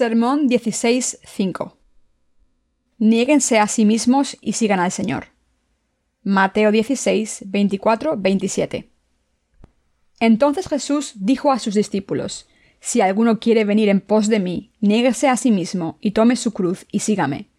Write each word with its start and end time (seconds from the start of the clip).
Sermón 0.00 0.48
16.5 0.48 1.74
Niéguense 2.96 3.58
a 3.58 3.66
sí 3.66 3.84
mismos 3.84 4.38
y 4.40 4.54
sigan 4.54 4.80
al 4.80 4.92
Señor. 4.92 5.26
Mateo 6.22 6.72
16, 6.72 7.42
24, 7.48 8.16
27. 8.16 8.90
Entonces 10.18 10.68
Jesús 10.68 11.12
dijo 11.16 11.52
a 11.52 11.58
sus 11.58 11.74
discípulos, 11.74 12.48
Si 12.80 13.02
alguno 13.02 13.40
quiere 13.40 13.66
venir 13.66 13.90
en 13.90 14.00
pos 14.00 14.28
de 14.28 14.40
mí, 14.40 14.72
niéguese 14.80 15.28
a 15.28 15.36
sí 15.36 15.50
mismo 15.50 15.98
y 16.00 16.12
tome 16.12 16.36
su 16.36 16.52
cruz 16.54 16.86
y 16.90 17.00
sígame. 17.00 17.50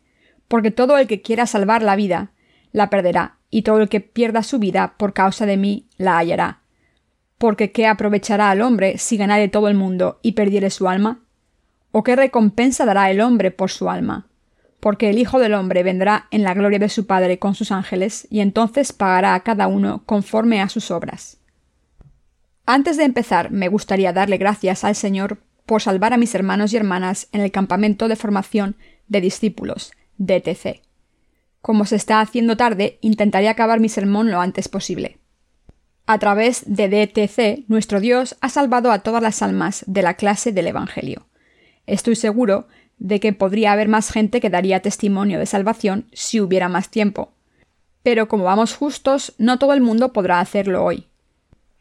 Porque 0.47 0.71
todo 0.71 0.97
el 0.97 1.05
que 1.05 1.21
quiera 1.21 1.45
salvar 1.45 1.83
la 1.83 1.95
vida, 1.95 2.31
la 2.71 2.89
perderá, 2.89 3.37
y 3.51 3.61
todo 3.61 3.81
el 3.81 3.87
que 3.87 4.01
pierda 4.01 4.41
su 4.41 4.57
vida 4.57 4.95
por 4.97 5.13
causa 5.13 5.45
de 5.45 5.57
mí, 5.57 5.89
la 5.97 6.17
hallará. 6.17 6.63
Porque 7.37 7.71
¿qué 7.71 7.85
aprovechará 7.85 8.49
al 8.49 8.63
hombre 8.63 8.97
si 8.97 9.15
ganare 9.15 9.47
todo 9.47 9.67
el 9.67 9.75
mundo 9.75 10.19
y 10.23 10.31
perdiere 10.31 10.71
su 10.71 10.89
alma? 10.89 11.21
¿O 11.91 12.03
qué 12.03 12.15
recompensa 12.15 12.85
dará 12.85 13.11
el 13.11 13.21
hombre 13.21 13.51
por 13.51 13.69
su 13.69 13.89
alma? 13.89 14.27
porque 14.81 15.11
el 15.11 15.19
Hijo 15.19 15.39
del 15.39 15.53
Hombre 15.53 15.83
vendrá 15.83 16.27
en 16.31 16.43
la 16.43 16.53
gloria 16.53 16.79
de 16.79 16.89
su 16.89 17.05
Padre 17.05 17.39
con 17.39 17.55
sus 17.55 17.71
ángeles, 17.71 18.27
y 18.29 18.41
entonces 18.41 18.91
pagará 18.91 19.35
a 19.35 19.43
cada 19.43 19.67
uno 19.67 20.03
conforme 20.05 20.59
a 20.59 20.67
sus 20.67 20.91
obras. 20.91 21.37
Antes 22.65 22.97
de 22.97 23.03
empezar, 23.03 23.51
me 23.51 23.69
gustaría 23.69 24.11
darle 24.11 24.37
gracias 24.37 24.83
al 24.83 24.95
Señor 24.95 25.37
por 25.65 25.81
salvar 25.81 26.13
a 26.13 26.17
mis 26.17 26.33
hermanos 26.35 26.73
y 26.73 26.77
hermanas 26.77 27.27
en 27.31 27.41
el 27.41 27.51
campamento 27.51 28.07
de 28.07 28.15
formación 28.15 28.75
de 29.07 29.21
discípulos, 29.21 29.91
DTC. 30.17 30.81
Como 31.61 31.85
se 31.85 31.95
está 31.95 32.19
haciendo 32.19 32.57
tarde, 32.57 32.97
intentaré 33.01 33.49
acabar 33.49 33.79
mi 33.79 33.87
sermón 33.87 34.31
lo 34.31 34.41
antes 34.41 34.67
posible. 34.67 35.19
A 36.07 36.17
través 36.17 36.63
de 36.65 36.89
DTC, 36.89 37.69
nuestro 37.69 37.99
Dios 37.99 38.35
ha 38.41 38.49
salvado 38.49 38.91
a 38.91 38.99
todas 38.99 39.21
las 39.21 39.43
almas 39.43 39.83
de 39.85 40.01
la 40.01 40.15
clase 40.15 40.51
del 40.51 40.67
Evangelio. 40.67 41.27
Estoy 41.85 42.15
seguro 42.15 42.67
de 42.97 43.19
que 43.19 43.33
podría 43.33 43.71
haber 43.71 43.87
más 43.87 44.11
gente 44.11 44.39
que 44.39 44.49
daría 44.49 44.81
testimonio 44.81 45.39
de 45.39 45.45
salvación 45.45 46.05
si 46.13 46.39
hubiera 46.39 46.69
más 46.69 46.89
tiempo. 46.89 47.31
Pero 48.03 48.27
como 48.27 48.43
vamos 48.43 48.75
justos, 48.75 49.33
no 49.37 49.59
todo 49.59 49.73
el 49.73 49.81
mundo 49.81 50.13
podrá 50.13 50.39
hacerlo 50.39 50.83
hoy. 50.83 51.07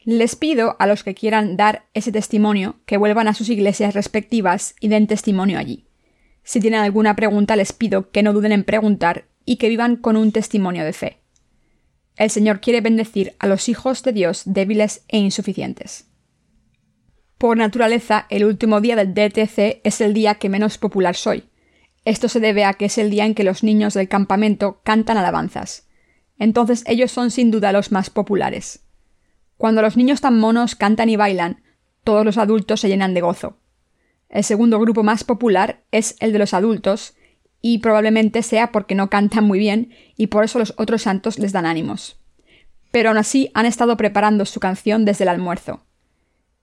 Les 0.05 0.35
pido 0.35 0.77
a 0.79 0.87
los 0.87 1.05
que 1.05 1.15
quieran 1.15 1.57
dar 1.57 1.85
ese 1.93 2.11
testimonio 2.11 2.77
que 2.87 2.97
vuelvan 2.97 3.29
a 3.29 3.35
sus 3.35 3.51
iglesias 3.51 3.95
respectivas 3.95 4.75
y 4.81 4.89
den 4.89 5.07
testimonio 5.07 5.59
allí. 5.59 5.85
Si 6.43 6.59
tienen 6.59 6.81
alguna 6.81 7.17
pregunta 7.17 7.55
les 7.55 7.73
pido 7.73 8.11
que 8.11 8.23
no 8.23 8.33
duden 8.33 8.53
en 8.53 8.65
preguntar 8.65 9.27
y 9.45 9.57
que 9.57 9.69
vivan 9.69 9.97
con 9.97 10.17
un 10.17 10.33
testimonio 10.33 10.85
de 10.85 10.93
fe. 10.95 11.19
El 12.17 12.31
Señor 12.31 12.61
quiere 12.61 12.81
bendecir 12.81 13.35
a 13.39 13.47
los 13.47 13.69
hijos 13.69 14.03
de 14.03 14.13
Dios 14.13 14.43
débiles 14.47 15.05
e 15.09 15.19
insuficientes. 15.19 16.07
Por 17.41 17.57
naturaleza, 17.57 18.27
el 18.29 18.45
último 18.45 18.83
día 18.83 18.97
del 18.97 19.15
DTC 19.15 19.81
es 19.83 20.03
el 20.03 20.13
día 20.13 20.35
que 20.35 20.51
menos 20.51 20.77
popular 20.77 21.17
soy. 21.17 21.45
Esto 22.05 22.29
se 22.29 22.39
debe 22.39 22.67
a 22.67 22.75
que 22.75 22.85
es 22.85 22.99
el 22.99 23.09
día 23.09 23.25
en 23.25 23.35
que 23.35 23.45
los 23.45 23.65
niños 23.65 23.95
del 23.95 24.09
campamento 24.09 24.83
cantan 24.85 25.17
alabanzas. 25.17 25.89
Entonces 26.39 26.85
ellos 26.87 27.11
son 27.11 27.31
sin 27.31 27.51
duda 27.51 27.73
los 27.73 27.93
más 27.93 28.11
populares. 28.11 28.85
Cuando 29.57 29.81
los 29.81 29.97
niños 29.97 30.21
tan 30.21 30.39
monos 30.39 30.75
cantan 30.75 31.09
y 31.09 31.17
bailan, 31.17 31.63
todos 32.05 32.27
los 32.27 32.37
adultos 32.37 32.83
se 32.83 32.89
llenan 32.89 33.15
de 33.15 33.23
gozo. 33.23 33.57
El 34.29 34.45
segundo 34.45 34.79
grupo 34.79 35.03
más 35.03 35.25
popular 35.25 35.83
es 35.93 36.17
el 36.21 36.35
de 36.35 36.41
los 36.41 36.53
adultos, 36.53 37.15
y 37.63 37.79
probablemente 37.79 38.43
sea 38.43 38.71
porque 38.71 38.95
no 38.95 39.09
cantan 39.09 39.45
muy 39.45 39.59
bien 39.59 39.95
y 40.15 40.27
por 40.27 40.45
eso 40.45 40.59
los 40.59 40.75
otros 40.77 41.01
santos 41.01 41.39
les 41.39 41.53
dan 41.53 41.65
ánimos. 41.65 42.21
Pero 42.91 43.09
aún 43.09 43.17
así 43.17 43.51
han 43.55 43.65
estado 43.65 43.97
preparando 43.97 44.45
su 44.45 44.61
canción 44.61 45.07
desde 45.07 45.25
el 45.25 45.29
almuerzo. 45.29 45.87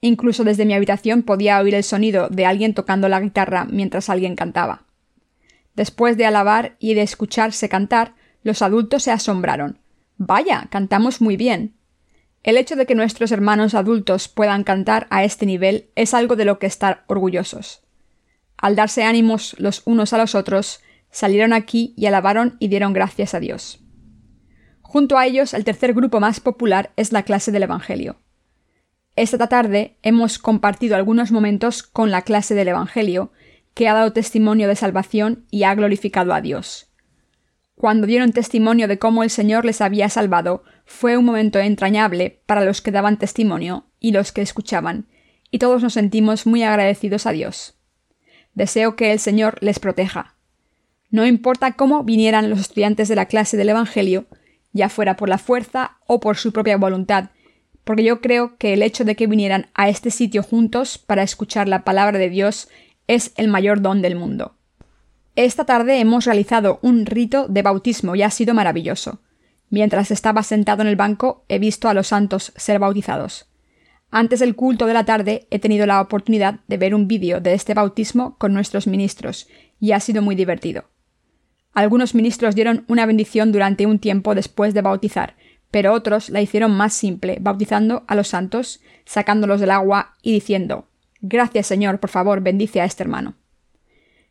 Incluso 0.01 0.43
desde 0.43 0.65
mi 0.65 0.73
habitación 0.73 1.23
podía 1.23 1.59
oír 1.59 1.75
el 1.75 1.83
sonido 1.83 2.29
de 2.29 2.45
alguien 2.45 2.73
tocando 2.73 3.09
la 3.09 3.19
guitarra 3.19 3.65
mientras 3.65 4.09
alguien 4.09 4.35
cantaba. 4.35 4.83
Después 5.75 6.17
de 6.17 6.25
alabar 6.25 6.75
y 6.79 6.93
de 6.93 7.01
escucharse 7.01 7.69
cantar, 7.69 8.15
los 8.43 8.61
adultos 8.61 9.03
se 9.03 9.11
asombraron. 9.11 9.79
Vaya, 10.17 10.67
cantamos 10.69 11.21
muy 11.21 11.37
bien. 11.37 11.75
El 12.43 12.57
hecho 12.57 12.75
de 12.75 12.85
que 12.85 12.95
nuestros 12.95 13.31
hermanos 13.31 13.73
adultos 13.73 14.27
puedan 14.27 14.63
cantar 14.63 15.07
a 15.09 15.23
este 15.23 15.45
nivel 15.45 15.89
es 15.95 16.13
algo 16.13 16.35
de 16.35 16.45
lo 16.45 16.59
que 16.59 16.65
estar 16.65 17.03
orgullosos. 17.07 17.83
Al 18.57 18.75
darse 18.75 19.03
ánimos 19.03 19.55
los 19.59 19.81
unos 19.85 20.13
a 20.13 20.17
los 20.17 20.33
otros, 20.33 20.81
salieron 21.11 21.53
aquí 21.53 21.93
y 21.97 22.05
alabaron 22.05 22.55
y 22.59 22.69
dieron 22.69 22.93
gracias 22.93 23.33
a 23.33 23.39
Dios. 23.39 23.79
Junto 24.81 25.17
a 25.17 25.25
ellos, 25.25 25.53
el 25.53 25.65
tercer 25.65 25.93
grupo 25.93 26.19
más 26.19 26.39
popular 26.39 26.91
es 26.95 27.11
la 27.11 27.23
clase 27.23 27.51
del 27.51 27.63
Evangelio. 27.63 28.15
Esta 29.17 29.47
tarde 29.47 29.97
hemos 30.03 30.37
compartido 30.37 30.95
algunos 30.95 31.31
momentos 31.31 31.81
con 31.81 32.11
la 32.11 32.21
clase 32.21 32.53
del 32.53 32.67
Evangelio, 32.67 33.31
que 33.73 33.87
ha 33.87 33.93
dado 33.95 34.13
testimonio 34.13 34.67
de 34.67 34.75
salvación 34.75 35.43
y 35.49 35.63
ha 35.63 35.73
glorificado 35.73 36.35
a 36.35 36.41
Dios. 36.41 36.91
Cuando 37.73 38.05
dieron 38.05 38.31
testimonio 38.31 38.87
de 38.87 38.99
cómo 38.99 39.23
el 39.23 39.31
Señor 39.31 39.65
les 39.65 39.81
había 39.81 40.07
salvado, 40.09 40.63
fue 40.85 41.17
un 41.17 41.25
momento 41.25 41.57
entrañable 41.57 42.41
para 42.45 42.63
los 42.63 42.83
que 42.83 42.91
daban 42.91 43.17
testimonio 43.17 43.87
y 43.99 44.11
los 44.11 44.31
que 44.31 44.43
escuchaban, 44.43 45.07
y 45.49 45.57
todos 45.57 45.81
nos 45.81 45.93
sentimos 45.93 46.45
muy 46.45 46.61
agradecidos 46.61 47.25
a 47.25 47.31
Dios. 47.31 47.73
Deseo 48.53 48.95
que 48.95 49.11
el 49.13 49.19
Señor 49.19 49.57
les 49.61 49.79
proteja. 49.79 50.35
No 51.09 51.25
importa 51.25 51.71
cómo 51.71 52.03
vinieran 52.03 52.51
los 52.51 52.59
estudiantes 52.59 53.07
de 53.07 53.15
la 53.15 53.25
clase 53.25 53.57
del 53.57 53.69
Evangelio, 53.69 54.27
ya 54.73 54.89
fuera 54.89 55.15
por 55.15 55.27
la 55.27 55.39
fuerza 55.39 55.97
o 56.05 56.19
por 56.19 56.37
su 56.37 56.53
propia 56.53 56.77
voluntad, 56.77 57.31
porque 57.87 58.03
yo 58.03 58.19
creo 58.19 58.57
que 58.57 58.73
el 58.73 58.83
hecho 58.83 59.05
de 59.05 59.15
que 59.15 59.27
vinieran 59.27 59.67
a 59.73 59.87
este 59.87 60.11
sitio 60.11 60.43
juntos 60.43 60.97
para 60.97 61.23
escuchar 61.23 61.69
la 61.69 61.85
palabra 61.85 62.19
de 62.19 62.29
Dios 62.29 62.67
es 63.07 63.31
el 63.37 63.47
mayor 63.47 63.81
don 63.81 64.01
del 64.01 64.17
mundo. 64.17 64.57
Esta 65.37 65.63
tarde 65.63 66.01
hemos 66.01 66.25
realizado 66.25 66.79
un 66.81 67.05
rito 67.05 67.47
de 67.47 67.61
bautismo 67.61 68.13
y 68.13 68.23
ha 68.23 68.29
sido 68.29 68.53
maravilloso. 68.53 69.21
Mientras 69.69 70.11
estaba 70.11 70.43
sentado 70.43 70.81
en 70.81 70.89
el 70.89 70.97
banco 70.97 71.45
he 71.47 71.59
visto 71.59 71.87
a 71.87 71.93
los 71.93 72.07
santos 72.07 72.51
ser 72.57 72.77
bautizados. 72.77 73.47
Antes 74.11 74.41
del 74.41 74.55
culto 74.55 74.85
de 74.85 74.93
la 74.93 75.05
tarde 75.05 75.47
he 75.49 75.59
tenido 75.59 75.85
la 75.85 76.01
oportunidad 76.01 76.59
de 76.67 76.75
ver 76.75 76.93
un 76.93 77.07
vídeo 77.07 77.39
de 77.39 77.53
este 77.53 77.73
bautismo 77.73 78.37
con 78.37 78.53
nuestros 78.53 78.87
ministros 78.87 79.47
y 79.79 79.93
ha 79.93 80.01
sido 80.01 80.21
muy 80.21 80.35
divertido. 80.35 80.89
Algunos 81.73 82.15
ministros 82.15 82.53
dieron 82.53 82.83
una 82.89 83.05
bendición 83.05 83.53
durante 83.53 83.85
un 83.85 83.99
tiempo 83.99 84.35
después 84.35 84.73
de 84.73 84.81
bautizar, 84.81 85.37
pero 85.77 85.93
otros 85.93 86.31
la 86.31 86.41
hicieron 86.41 86.71
más 86.71 86.91
simple, 86.91 87.37
bautizando 87.39 88.03
a 88.07 88.15
los 88.15 88.29
santos, 88.29 88.81
sacándolos 89.05 89.59
del 89.59 89.69
agua 89.69 90.15
y 90.23 90.31
diciendo 90.31 90.87
Gracias 91.21 91.67
Señor, 91.67 91.99
por 91.99 92.09
favor, 92.09 92.41
bendice 92.41 92.81
a 92.81 92.85
este 92.85 93.03
hermano. 93.03 93.35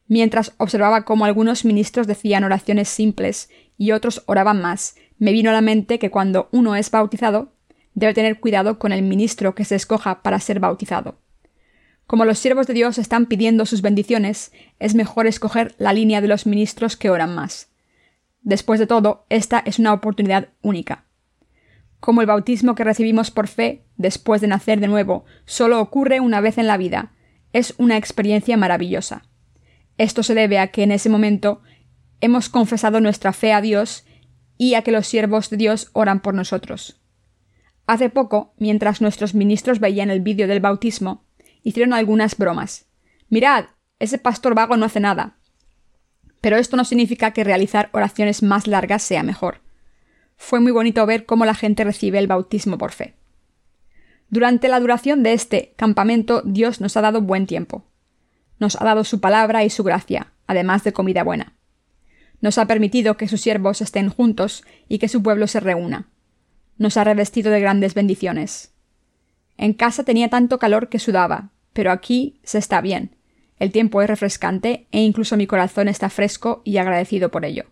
Mientras 0.09 0.55
observaba 0.57 1.05
cómo 1.05 1.25
algunos 1.25 1.65
ministros 1.65 2.09
decían 2.09 2.43
oraciones 2.43 2.89
simples 2.89 3.49
y 3.79 3.93
otros 3.93 4.25
oraban 4.27 4.61
más, 4.61 4.97
me 5.21 5.31
vino 5.31 5.51
a 5.51 5.53
la 5.53 5.61
mente 5.61 6.01
que 6.01 6.11
cuando 6.11 6.49
uno 6.51 6.75
es 6.75 6.91
bautizado, 6.91 7.53
debe 7.95 8.13
tener 8.13 8.41
cuidado 8.41 8.81
con 8.81 8.91
el 8.91 9.03
ministro 9.03 9.55
que 9.55 9.65
se 9.65 9.77
escoja 9.77 10.23
para 10.23 10.41
ser 10.41 10.59
bautizado. 10.59 11.21
Como 12.09 12.25
los 12.25 12.41
siervos 12.41 12.67
de 12.67 12.75
Dios 12.75 12.99
están 12.99 13.27
pidiendo 13.27 13.67
sus 13.67 13.83
bendiciones, 13.83 14.51
es 14.81 14.97
mejor 14.97 15.29
escoger 15.29 15.77
la 15.79 15.93
línea 15.93 16.21
de 16.21 16.27
los 16.27 16.45
ministros 16.45 16.97
que 16.97 17.09
oran 17.09 17.37
más. 17.37 17.69
Después 18.43 18.81
de 18.81 18.89
todo, 18.89 19.27
esta 19.29 19.61
es 19.61 19.79
una 19.79 19.93
oportunidad 19.93 20.49
única. 20.61 21.06
Como 22.01 22.21
el 22.21 22.27
bautismo 22.27 22.75
que 22.75 22.85
recibimos 22.85 23.31
por 23.31 23.49
fe, 23.49 23.85
después 23.97 24.41
de 24.41 24.49
nacer 24.49 24.81
de 24.81 24.89
nuevo, 24.89 25.25
solo 25.45 25.81
ocurre 25.81 26.21
una 26.21 26.41
vez 26.41 26.59
en 26.59 26.67
la 26.67 26.77
vida, 26.77 27.13
es 27.53 27.75
una 27.79 27.97
experiencia 27.97 28.57
maravillosa. 28.57 29.25
Esto 29.99 30.23
se 30.23 30.35
debe 30.35 30.59
a 30.59 30.69
que 30.69 30.83
en 30.83 30.93
ese 30.93 31.09
momento 31.09 31.63
hemos 32.21 32.49
confesado 32.49 33.01
nuestra 33.01 33.33
fe 33.33 33.53
a 33.53 33.61
Dios 33.61 34.05
y 34.59 34.75
a 34.75 34.83
que 34.83 34.93
los 34.93 35.07
siervos 35.07 35.51
de 35.51 35.57
Dios 35.57 35.91
oran 35.93 36.21
por 36.21 36.35
nosotros. 36.35 37.01
Hace 37.87 38.11
poco, 38.11 38.55
mientras 38.59 39.01
nuestros 39.01 39.35
ministros 39.35 39.81
veían 39.81 40.11
el 40.11 40.21
vídeo 40.21 40.49
del 40.49 40.61
bautismo, 40.61 41.25
hicieron 41.63 41.93
algunas 41.93 42.37
bromas. 42.37 42.87
Mirad, 43.31 43.67
ese 43.99 44.19
pastor 44.19 44.55
vago 44.55 44.77
no 44.77 44.87
hace 44.87 45.01
nada. 45.01 45.39
Pero 46.41 46.57
esto 46.57 46.77
no 46.77 46.85
significa 46.85 47.31
que 47.33 47.45
realizar 47.45 47.89
oraciones 47.93 48.43
más 48.43 48.67
largas 48.67 49.03
sea 49.03 49.23
mejor 49.23 49.66
fue 50.37 50.61
muy 50.61 50.73
bonito 50.73 51.05
ver 51.07 51.27
cómo 51.27 51.45
la 51.45 51.55
gente 51.55 51.85
recibe 51.85 52.19
el 52.19 52.27
bautismo 52.27 52.79
por 52.79 52.93
fe. 52.93 53.15
Durante 54.29 54.69
la 54.69 54.81
duración 54.81 55.23
de 55.23 55.33
este 55.33 55.75
campamento 55.77 56.43
Dios 56.45 56.81
nos 56.81 56.97
ha 56.97 57.01
dado 57.01 57.23
buen 57.23 57.47
tiempo. 57.47 57.85
Nos 58.59 58.81
ha 58.81 58.85
dado 58.85 59.05
su 59.05 59.21
palabra 59.21 59.65
y 59.65 59.71
su 59.71 59.85
gracia, 59.85 60.33
además 60.47 60.85
de 60.85 60.93
comida 60.93 61.23
buena. 61.23 61.55
Nos 62.41 62.59
ha 62.59 62.67
permitido 62.67 63.17
que 63.17 63.29
sus 63.29 63.41
siervos 63.41 63.81
estén 63.81 64.09
juntos 64.09 64.65
y 64.89 64.99
que 64.99 65.09
su 65.09 65.23
pueblo 65.23 65.47
se 65.47 65.61
reúna. 65.61 66.09
Nos 66.79 66.97
ha 66.97 67.05
revestido 67.05 67.51
de 67.51 67.61
grandes 67.61 67.95
bendiciones. 67.95 68.73
En 69.57 69.73
casa 69.73 70.05
tenía 70.05 70.29
tanto 70.29 70.59
calor 70.59 70.89
que 70.89 70.99
sudaba, 70.99 71.51
pero 71.73 71.91
aquí 71.91 72.41
se 72.43 72.59
está 72.59 72.81
bien. 72.81 73.17
El 73.59 73.73
tiempo 73.73 74.03
es 74.03 74.09
refrescante 74.09 74.87
e 74.91 75.01
incluso 75.01 75.37
mi 75.37 75.47
corazón 75.47 75.89
está 75.89 76.11
fresco 76.11 76.61
y 76.65 76.77
agradecido 76.77 77.31
por 77.31 77.45
ello. 77.45 77.65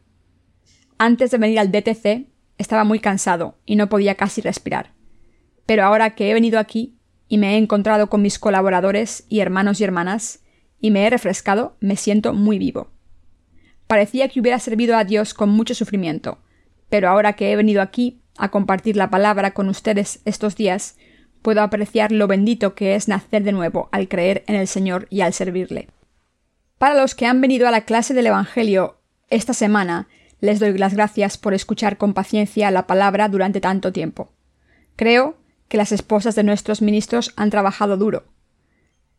Antes 0.97 1.31
de 1.31 1.39
venir 1.39 1.59
al 1.59 1.71
DTC, 1.71 2.27
estaba 2.59 2.85
muy 2.85 3.01
cansado 3.01 3.57
y 3.65 3.77
no 3.77 3.89
podía 3.89 4.15
casi 4.15 4.41
respirar. 4.41 4.93
Pero 5.67 5.85
ahora 5.85 6.15
que 6.15 6.31
he 6.31 6.35
venido 6.35 6.59
aquí 6.59 6.97
y 7.29 7.39
me 7.39 7.55
he 7.55 7.59
encontrado 7.59 8.09
con 8.09 8.23
mis 8.23 8.39
colaboradores 8.39 9.25
y 9.29 9.41
hermanos 9.41 9.81
y 9.81 9.85
hermanas, 9.85 10.41
y 10.81 10.91
me 10.91 11.07
he 11.07 11.11
refrescado, 11.11 11.77
me 11.81 11.97
siento 11.97 12.35
muy 12.35 12.59
vivo. 12.59 12.91
Parecía 13.87 14.29
que 14.29 14.41
hubiera 14.41 14.59
servido 14.59 14.97
a 14.97 15.05
Dios 15.05 15.35
con 15.35 15.49
mucho 15.49 15.75
sufrimiento, 15.75 16.39
pero 16.89 17.09
ahora 17.09 17.35
que 17.35 17.51
he 17.51 17.57
venido 17.57 17.83
aquí 17.83 18.21
a 18.37 18.51
compartir 18.51 18.97
la 18.97 19.11
palabra 19.11 19.53
con 19.53 19.69
ustedes 19.69 20.21
estos 20.25 20.57
días, 20.57 20.97
puedo 21.43 21.63
apreciar 21.63 22.13
lo 22.13 22.27
bendito 22.27 22.75
que 22.75 22.95
es 22.95 23.09
nacer 23.09 23.45
de 23.45 23.53
nuevo 23.53 23.89
al 23.93 24.09
creer 24.09 24.45
en 24.47 24.57
el 24.57 24.67
Señor 24.67 25.07
y 25.11 25.21
al 25.21 25.33
servirle. 25.33 25.89
Para 26.79 27.01
los 27.01 27.15
que 27.15 27.27
han 27.27 27.41
venido 27.41 27.69
a 27.69 27.71
la 27.71 27.83
clase 27.83 28.15
del 28.15 28.27
Evangelio 28.27 28.99
esta 29.29 29.55
semana, 29.55 30.09
les 30.45 30.61
doy 30.61 30.77
las 30.77 30.93
gracias 30.93 31.39
por 31.39 31.55
escuchar 31.55 31.97
con 31.97 32.13
paciencia 32.13 32.71
la 32.71 32.87
palabra 32.87 33.29
durante 33.29 33.63
tanto 33.63 33.93
tiempo. 33.93 34.31
Creo 34.95 35.39
que 35.69 35.79
las 35.79 35.91
esposas 35.91 36.35
de 36.35 36.43
nuestros 36.43 36.83
ministros 36.83 37.33
han 37.37 37.49
trabajado 37.49 37.97
duro. 37.97 38.25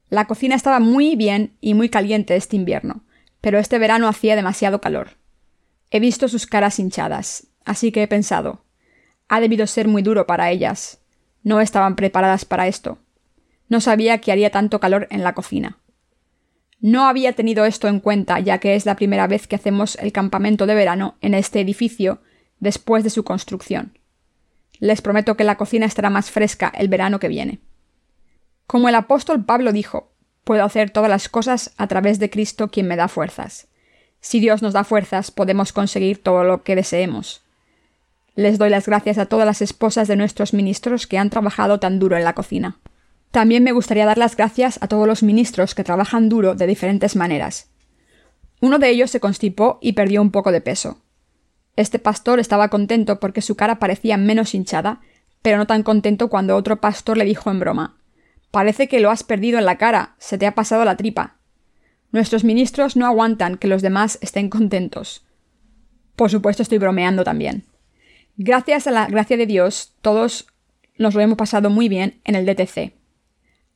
La 0.07 0.25
cocina 0.25 0.53
estaba 0.53 0.79
muy 0.79 1.15
bien 1.15 1.57
y 1.61 1.73
muy 1.73 1.89
caliente 1.89 2.35
este 2.35 2.55
invierno, 2.55 3.03
pero 3.41 3.57
este 3.57 3.79
verano 3.79 4.07
hacía 4.07 4.35
demasiado 4.35 4.81
calor. 4.81 5.17
He 5.89 5.99
visto 5.99 6.27
sus 6.27 6.45
caras 6.45 6.77
hinchadas, 6.77 7.47
así 7.65 7.91
que 7.91 8.03
he 8.03 8.07
pensado, 8.07 8.63
ha 9.27 9.39
debido 9.39 9.65
ser 9.65 9.87
muy 9.87 10.03
duro 10.03 10.27
para 10.27 10.51
ellas. 10.51 10.99
No 11.41 11.59
estaban 11.59 11.95
preparadas 11.95 12.45
para 12.45 12.67
esto. 12.67 12.99
No 13.67 13.81
sabía 13.81 14.19
que 14.19 14.31
haría 14.31 14.51
tanto 14.51 14.79
calor 14.79 15.07
en 15.09 15.23
la 15.23 15.33
cocina. 15.33 15.79
No 16.85 17.07
había 17.07 17.33
tenido 17.33 17.65
esto 17.65 17.87
en 17.87 17.99
cuenta, 17.99 18.39
ya 18.39 18.59
que 18.59 18.75
es 18.75 18.85
la 18.85 18.95
primera 18.95 19.25
vez 19.25 19.47
que 19.47 19.55
hacemos 19.55 19.95
el 19.95 20.11
campamento 20.11 20.67
de 20.67 20.75
verano 20.75 21.15
en 21.19 21.33
este 21.33 21.59
edificio 21.59 22.21
después 22.59 23.03
de 23.03 23.09
su 23.09 23.23
construcción. 23.23 23.97
Les 24.77 25.01
prometo 25.01 25.35
que 25.35 25.45
la 25.45 25.57
cocina 25.57 25.87
estará 25.87 26.11
más 26.11 26.29
fresca 26.29 26.71
el 26.77 26.87
verano 26.87 27.19
que 27.19 27.27
viene. 27.27 27.57
Como 28.67 28.87
el 28.87 28.93
apóstol 28.93 29.45
Pablo 29.45 29.71
dijo, 29.71 30.11
puedo 30.43 30.63
hacer 30.63 30.91
todas 30.91 31.09
las 31.09 31.27
cosas 31.27 31.73
a 31.77 31.87
través 31.87 32.19
de 32.19 32.29
Cristo 32.29 32.67
quien 32.67 32.87
me 32.87 32.97
da 32.97 33.07
fuerzas. 33.07 33.67
Si 34.19 34.39
Dios 34.39 34.61
nos 34.61 34.73
da 34.73 34.83
fuerzas, 34.83 35.31
podemos 35.31 35.73
conseguir 35.73 36.21
todo 36.21 36.43
lo 36.43 36.61
que 36.61 36.75
deseemos. 36.75 37.41
Les 38.35 38.59
doy 38.59 38.69
las 38.69 38.85
gracias 38.85 39.17
a 39.17 39.25
todas 39.25 39.47
las 39.47 39.63
esposas 39.63 40.07
de 40.07 40.17
nuestros 40.17 40.53
ministros 40.53 41.07
que 41.07 41.17
han 41.17 41.31
trabajado 41.31 41.79
tan 41.79 41.97
duro 41.97 42.15
en 42.15 42.23
la 42.23 42.33
cocina. 42.33 42.77
También 43.31 43.63
me 43.63 43.71
gustaría 43.71 44.05
dar 44.05 44.17
las 44.17 44.35
gracias 44.37 44.79
a 44.81 44.87
todos 44.87 45.07
los 45.07 45.23
ministros 45.23 45.75
que 45.75 45.83
trabajan 45.83 46.29
duro 46.29 46.55
de 46.55 46.67
diferentes 46.67 47.15
maneras. 47.15 47.69
Uno 48.61 48.79
de 48.79 48.89
ellos 48.89 49.11
se 49.11 49.19
constipó 49.19 49.77
y 49.81 49.93
perdió 49.93 50.21
un 50.21 50.31
poco 50.31 50.51
de 50.51 50.61
peso. 50.61 51.01
Este 51.75 51.99
pastor 51.99 52.39
estaba 52.39 52.69
contento 52.69 53.19
porque 53.19 53.41
su 53.41 53.55
cara 53.55 53.79
parecía 53.79 54.17
menos 54.17 54.55
hinchada, 54.55 55.01
pero 55.41 55.57
no 55.57 55.67
tan 55.67 55.83
contento 55.83 56.29
cuando 56.29 56.55
otro 56.55 56.79
pastor 56.79 57.17
le 57.17 57.25
dijo 57.25 57.51
en 57.51 57.59
broma 57.59 57.97
Parece 58.51 58.87
que 58.87 59.01
lo 59.01 59.11
has 59.11 59.23
perdido 59.23 59.59
en 59.59 59.65
la 59.65 59.77
cara, 59.77 60.15
se 60.17 60.37
te 60.37 60.47
ha 60.47 60.55
pasado 60.55 60.85
la 60.85 60.95
tripa. 60.95 61.35
Nuestros 62.11 62.45
ministros 62.45 62.95
no 62.95 63.05
aguantan 63.05 63.57
que 63.57 63.67
los 63.67 63.81
demás 63.81 64.17
estén 64.21 64.49
contentos. 64.49 65.25
Por 66.15 66.31
supuesto 66.31 66.63
estoy 66.63 66.77
bromeando 66.77 67.25
también. 67.25 67.65
Gracias 68.37 68.87
a 68.87 68.91
la 68.91 69.07
gracia 69.07 69.35
de 69.35 69.45
Dios, 69.45 69.93
todos 70.01 70.47
nos 70.97 71.13
lo 71.13 71.21
hemos 71.21 71.37
pasado 71.37 71.69
muy 71.69 71.89
bien 71.89 72.21
en 72.23 72.35
el 72.35 72.45
DTC. 72.45 72.93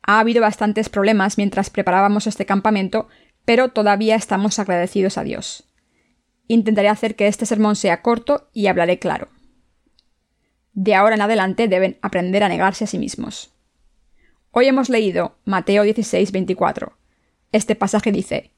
Ha 0.01 0.19
habido 0.19 0.41
bastantes 0.41 0.89
problemas 0.89 1.37
mientras 1.37 1.69
preparábamos 1.69 2.27
este 2.27 2.45
campamento, 2.45 3.07
pero 3.45 3.69
todavía 3.69 4.15
estamos 4.15 4.59
agradecidos 4.59 5.17
a 5.17 5.23
Dios. 5.23 5.69
Intentaré 6.47 6.89
hacer 6.89 7.15
que 7.15 7.27
este 7.27 7.45
sermón 7.45 7.75
sea 7.75 8.01
corto 8.01 8.49
y 8.53 8.67
hablaré 8.67 8.99
claro. 8.99 9.29
De 10.73 10.95
ahora 10.95 11.15
en 11.15 11.21
adelante 11.21 11.67
deben 11.67 11.97
aprender 12.01 12.43
a 12.43 12.49
negarse 12.49 12.85
a 12.85 12.87
sí 12.87 12.97
mismos. 12.97 13.53
Hoy 14.51 14.67
hemos 14.67 14.89
leído 14.89 15.37
Mateo 15.45 15.83
16, 15.83 16.31
24. 16.31 16.97
Este 17.51 17.75
pasaje 17.75 18.11
dice: 18.11 18.51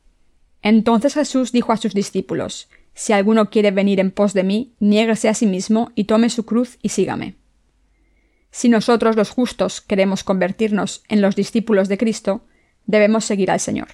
Entonces 0.62 1.16
Jesús 1.16 1.52
dijo 1.52 1.74
a 1.74 1.78
sus 1.78 1.94
discípulos: 1.94 2.70
si 2.94 3.14
alguno 3.14 3.50
quiere 3.50 3.72
venir 3.72 4.00
en 4.00 4.12
pos 4.12 4.34
de 4.34 4.44
mí, 4.44 4.76
niéguese 4.80 5.30
a 5.30 5.34
sí 5.34 5.46
mismo 5.46 5.92
y 5.96 6.06
tome 6.06 6.30
su 6.30 6.46
cruz 6.46 6.78
y 6.82 6.90
sígame. 6.90 7.36
Si 8.62 8.70
nosotros 8.70 9.16
los 9.16 9.32
justos 9.32 9.82
queremos 9.82 10.24
convertirnos 10.24 11.02
en 11.10 11.20
los 11.20 11.36
discípulos 11.36 11.88
de 11.88 11.98
Cristo, 11.98 12.46
debemos 12.86 13.26
seguir 13.26 13.50
al 13.50 13.60
Señor. 13.60 13.88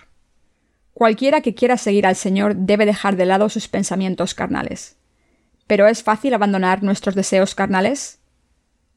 Cualquiera 0.91 1.39
que 1.39 1.55
quiera 1.55 1.77
seguir 1.77 2.05
al 2.05 2.17
Señor 2.17 2.53
debe 2.53 2.85
dejar 2.85 3.15
de 3.15 3.25
lado 3.25 3.47
sus 3.47 3.69
pensamientos 3.69 4.33
carnales. 4.33 4.97
¿Pero 5.67 5.87
es 5.87 6.03
fácil 6.03 6.33
abandonar 6.33 6.83
nuestros 6.83 7.15
deseos 7.15 7.55
carnales? 7.55 8.19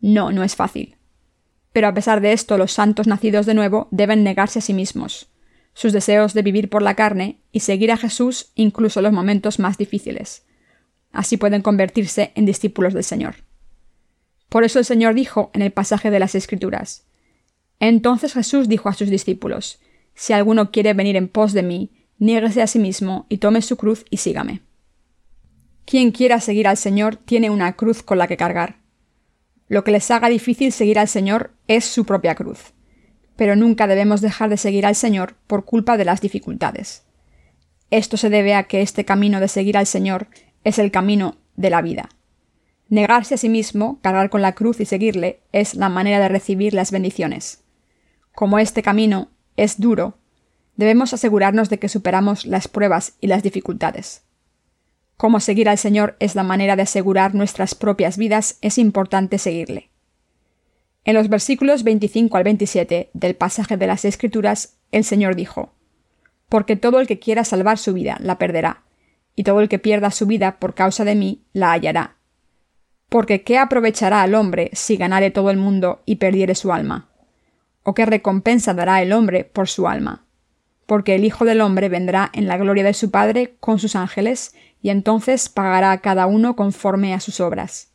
No, 0.01 0.33
no 0.33 0.43
es 0.43 0.57
fácil. 0.57 0.97
Pero 1.73 1.87
a 1.87 1.95
pesar 1.95 2.21
de 2.21 2.33
esto, 2.33 2.59
los 2.59 2.73
santos 2.73 3.07
nacidos 3.07 3.47
de 3.47 3.55
nuevo 3.55 3.87
deben 3.93 4.25
negarse 4.25 4.59
a 4.59 4.63
sí 4.63 4.75
mismos, 4.75 5.31
sus 5.73 5.93
deseos 5.93 6.35
de 6.35 6.43
vivir 6.43 6.69
por 6.69 6.83
la 6.83 6.97
carne 6.97 7.43
y 7.53 7.61
seguir 7.61 7.93
a 7.93 7.97
Jesús 7.97 8.51
incluso 8.57 8.99
en 8.99 9.05
los 9.05 9.13
momentos 9.13 9.61
más 9.61 9.79
difíciles. 9.79 10.45
Así 11.13 11.37
pueden 11.37 11.63
convertirse 11.63 12.33
en 12.35 12.45
discípulos 12.45 12.93
del 12.93 13.05
Señor. 13.05 13.37
Por 14.51 14.65
eso 14.65 14.79
el 14.79 14.85
Señor 14.85 15.15
dijo 15.15 15.51
en 15.55 15.63
el 15.63 15.73
pasaje 15.73 16.11
de 16.11 16.19
las 16.19 16.35
Escrituras, 16.35 17.07
Entonces 17.79 18.35
Jesús 18.35 18.69
dijo 18.69 18.91
a 18.91 18.93
sus 18.93 19.09
discípulos, 19.09 19.81
Si 20.15 20.35
alguno 20.35 20.71
quiere 20.71 20.93
venir 20.93 21.17
en 21.17 21.29
pos 21.29 21.55
de 21.55 21.63
mí, 21.63 21.91
niéguese 22.19 22.61
a 22.61 22.67
sí 22.67 22.79
mismo 22.79 23.25
y 23.31 23.39
tome 23.39 23.63
su 23.63 23.79
cruz 23.79 24.05
y 24.11 24.19
sígame. 24.19 24.61
Quien 25.87 26.11
quiera 26.11 26.39
seguir 26.41 26.69
al 26.69 26.77
Señor 26.77 27.17
tiene 27.17 27.49
una 27.49 27.73
cruz 27.73 28.03
con 28.03 28.19
la 28.19 28.27
que 28.27 28.37
cargar. 28.37 28.77
Lo 29.69 29.85
que 29.85 29.93
les 29.93 30.11
haga 30.11 30.29
difícil 30.29 30.71
seguir 30.73 30.99
al 30.99 31.09
Señor 31.09 31.53
es 31.67 31.87
su 31.87 32.05
propia 32.05 32.35
cruz 32.35 32.75
pero 33.41 33.57
nunca 33.57 33.87
debemos 33.87 34.21
dejar 34.21 34.51
de 34.51 34.59
seguir 34.59 34.85
al 34.85 34.95
Señor 34.95 35.35
por 35.47 35.65
culpa 35.65 35.97
de 35.97 36.05
las 36.05 36.21
dificultades. 36.21 37.07
Esto 37.91 38.19
se 38.19 38.29
debe 38.29 38.55
a 38.55 38.65
que 38.65 38.83
este 38.83 39.07
camino 39.07 39.41
de 39.41 39.49
seguir 39.49 39.79
al 39.79 39.87
Señor 39.87 40.29
es 40.63 40.79
el 40.79 40.91
camino 40.91 41.39
de 41.57 41.71
la 41.71 41.81
vida. 41.81 42.11
Negarse 42.91 43.35
a 43.35 43.39
sí 43.39 43.49
mismo, 43.49 44.01
cargar 44.03 44.31
con 44.31 44.43
la 44.43 44.57
cruz 44.57 44.81
y 44.81 44.85
seguirle 44.85 45.41
es 45.53 45.77
la 45.77 45.89
manera 45.89 46.19
de 46.19 46.29
recibir 46.29 46.75
las 46.75 46.91
bendiciones. 46.91 47.63
Como 48.35 48.59
este 48.59 48.83
camino 48.83 49.29
es 49.57 49.79
duro, 49.81 50.19
debemos 50.75 51.15
asegurarnos 51.15 51.71
de 51.71 51.79
que 51.79 51.89
superamos 51.89 52.47
las 52.47 52.67
pruebas 52.67 53.15
y 53.21 53.29
las 53.29 53.45
dificultades. 53.45 54.23
Como 55.17 55.39
seguir 55.39 55.69
al 55.69 55.79
Señor 55.79 56.17
es 56.19 56.35
la 56.35 56.43
manera 56.43 56.75
de 56.75 56.83
asegurar 56.83 57.33
nuestras 57.33 57.77
propias 57.77 58.17
vidas, 58.17 58.59
es 58.61 58.77
importante 58.77 59.39
seguirle. 59.39 59.91
En 61.05 61.15
los 61.15 61.29
versículos 61.29 61.85
25 61.85 62.37
al 62.37 62.45
27 62.45 63.11
del 63.13 63.37
pasaje 63.37 63.77
de 63.77 63.87
las 63.87 64.05
Escrituras, 64.05 64.79
el 64.91 65.05
Señor 65.05 65.37
dijo, 65.37 65.75
Porque 66.49 66.75
todo 66.75 66.99
el 66.99 67.07
que 67.07 67.21
quiera 67.21 67.45
salvar 67.45 67.79
su 67.79 67.93
vida 67.93 68.17
la 68.19 68.37
perderá, 68.37 68.83
y 69.37 69.45
todo 69.45 69.61
el 69.61 69.69
que 69.69 69.79
pierda 69.79 70.11
su 70.11 70.27
vida 70.27 70.59
por 70.59 70.75
causa 70.75 71.05
de 71.05 71.15
mí 71.15 71.45
la 71.53 71.71
hallará. 71.71 72.17
Porque 73.11 73.43
¿qué 73.43 73.59
aprovechará 73.59 74.23
al 74.23 74.37
hombre 74.37 74.71
si 74.73 74.97
ganare 74.97 75.33
todo 75.33 75.51
el 75.51 75.57
mundo 75.57 76.01
y 76.07 76.17
perdiere 76.17 76.55
su 76.55 76.73
alma? 76.73 77.09
¿O 77.83 77.93
qué 77.93 78.07
recompensa 78.07 78.73
dará 78.73 79.03
el 79.03 79.13
hombre 79.13 79.45
por 79.45 79.69
su 79.69 79.89
alma? 79.89 80.25
Porque 80.87 81.17
el 81.17 81.25
Hijo 81.25 81.45
del 81.45 81.61
hombre 81.61 81.89
vendrá 81.89 82.31
en 82.33 82.47
la 82.47 82.57
gloria 82.57 82.85
de 82.85 82.95
su 82.95 83.11
Padre 83.11 83.57
con 83.59 83.81
sus 83.81 83.97
ángeles, 83.97 84.55
y 84.81 84.91
entonces 84.91 85.49
pagará 85.49 85.91
a 85.91 86.01
cada 86.01 86.27
uno 86.27 86.55
conforme 86.55 87.13
a 87.13 87.21
sus 87.21 87.41
obras. 87.41 87.89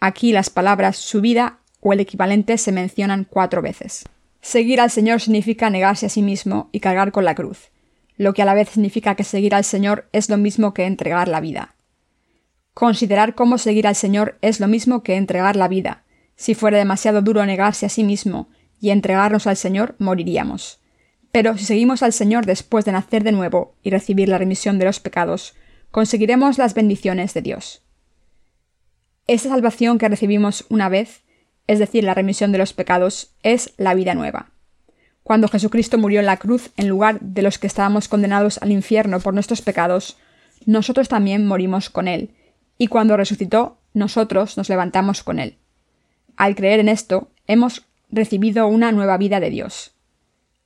Aquí 0.00 0.32
las 0.32 0.50
palabras 0.50 0.96
su 0.96 1.20
vida 1.20 1.58
o 1.80 1.92
el 1.92 2.00
equivalente 2.00 2.58
se 2.58 2.70
mencionan 2.70 3.26
cuatro 3.28 3.60
veces. 3.60 4.04
Seguir 4.40 4.80
al 4.80 4.90
Señor 4.90 5.20
significa 5.20 5.68
negarse 5.68 6.06
a 6.06 6.10
sí 6.10 6.22
mismo 6.22 6.68
y 6.70 6.78
cargar 6.78 7.10
con 7.10 7.24
la 7.24 7.34
cruz, 7.34 7.70
lo 8.16 8.34
que 8.34 8.42
a 8.42 8.44
la 8.44 8.54
vez 8.54 8.68
significa 8.68 9.16
que 9.16 9.24
seguir 9.24 9.54
al 9.54 9.64
Señor 9.64 10.08
es 10.12 10.30
lo 10.30 10.38
mismo 10.38 10.74
que 10.74 10.86
entregar 10.86 11.26
la 11.26 11.40
vida. 11.40 11.74
Considerar 12.78 13.34
cómo 13.34 13.58
seguir 13.58 13.88
al 13.88 13.96
Señor 13.96 14.38
es 14.40 14.60
lo 14.60 14.68
mismo 14.68 15.02
que 15.02 15.16
entregar 15.16 15.56
la 15.56 15.66
vida. 15.66 16.04
Si 16.36 16.54
fuera 16.54 16.78
demasiado 16.78 17.22
duro 17.22 17.44
negarse 17.44 17.86
a 17.86 17.88
sí 17.88 18.04
mismo 18.04 18.50
y 18.80 18.90
entregarnos 18.90 19.48
al 19.48 19.56
Señor, 19.56 19.96
moriríamos. 19.98 20.78
Pero 21.32 21.58
si 21.58 21.64
seguimos 21.64 22.04
al 22.04 22.12
Señor 22.12 22.46
después 22.46 22.84
de 22.84 22.92
nacer 22.92 23.24
de 23.24 23.32
nuevo 23.32 23.74
y 23.82 23.90
recibir 23.90 24.28
la 24.28 24.38
remisión 24.38 24.78
de 24.78 24.84
los 24.84 25.00
pecados, 25.00 25.56
conseguiremos 25.90 26.56
las 26.56 26.74
bendiciones 26.74 27.34
de 27.34 27.42
Dios. 27.42 27.82
Esta 29.26 29.48
salvación 29.48 29.98
que 29.98 30.08
recibimos 30.08 30.64
una 30.68 30.88
vez 30.88 31.24
es 31.66 31.78
decir, 31.78 32.02
la 32.02 32.14
remisión 32.14 32.52
de 32.52 32.58
los 32.58 32.72
pecados, 32.72 33.34
es 33.42 33.74
la 33.76 33.94
vida 33.94 34.14
nueva. 34.14 34.50
Cuando 35.24 35.48
Jesucristo 35.48 35.98
murió 35.98 36.20
en 36.20 36.26
la 36.26 36.38
cruz 36.38 36.70
en 36.76 36.88
lugar 36.88 37.18
de 37.20 37.42
los 37.42 37.58
que 37.58 37.66
estábamos 37.66 38.06
condenados 38.08 38.56
al 38.62 38.70
infierno 38.70 39.20
por 39.20 39.34
nuestros 39.34 39.60
pecados, 39.60 40.16
nosotros 40.64 41.08
también 41.08 41.44
morimos 41.44 41.90
con 41.90 42.08
Él, 42.08 42.30
y 42.78 42.86
cuando 42.86 43.16
resucitó, 43.16 43.78
nosotros 43.92 44.56
nos 44.56 44.68
levantamos 44.68 45.22
con 45.22 45.38
Él. 45.38 45.58
Al 46.36 46.54
creer 46.54 46.80
en 46.80 46.88
esto, 46.88 47.28
hemos 47.46 47.84
recibido 48.08 48.66
una 48.68 48.92
nueva 48.92 49.18
vida 49.18 49.40
de 49.40 49.50
Dios. 49.50 49.92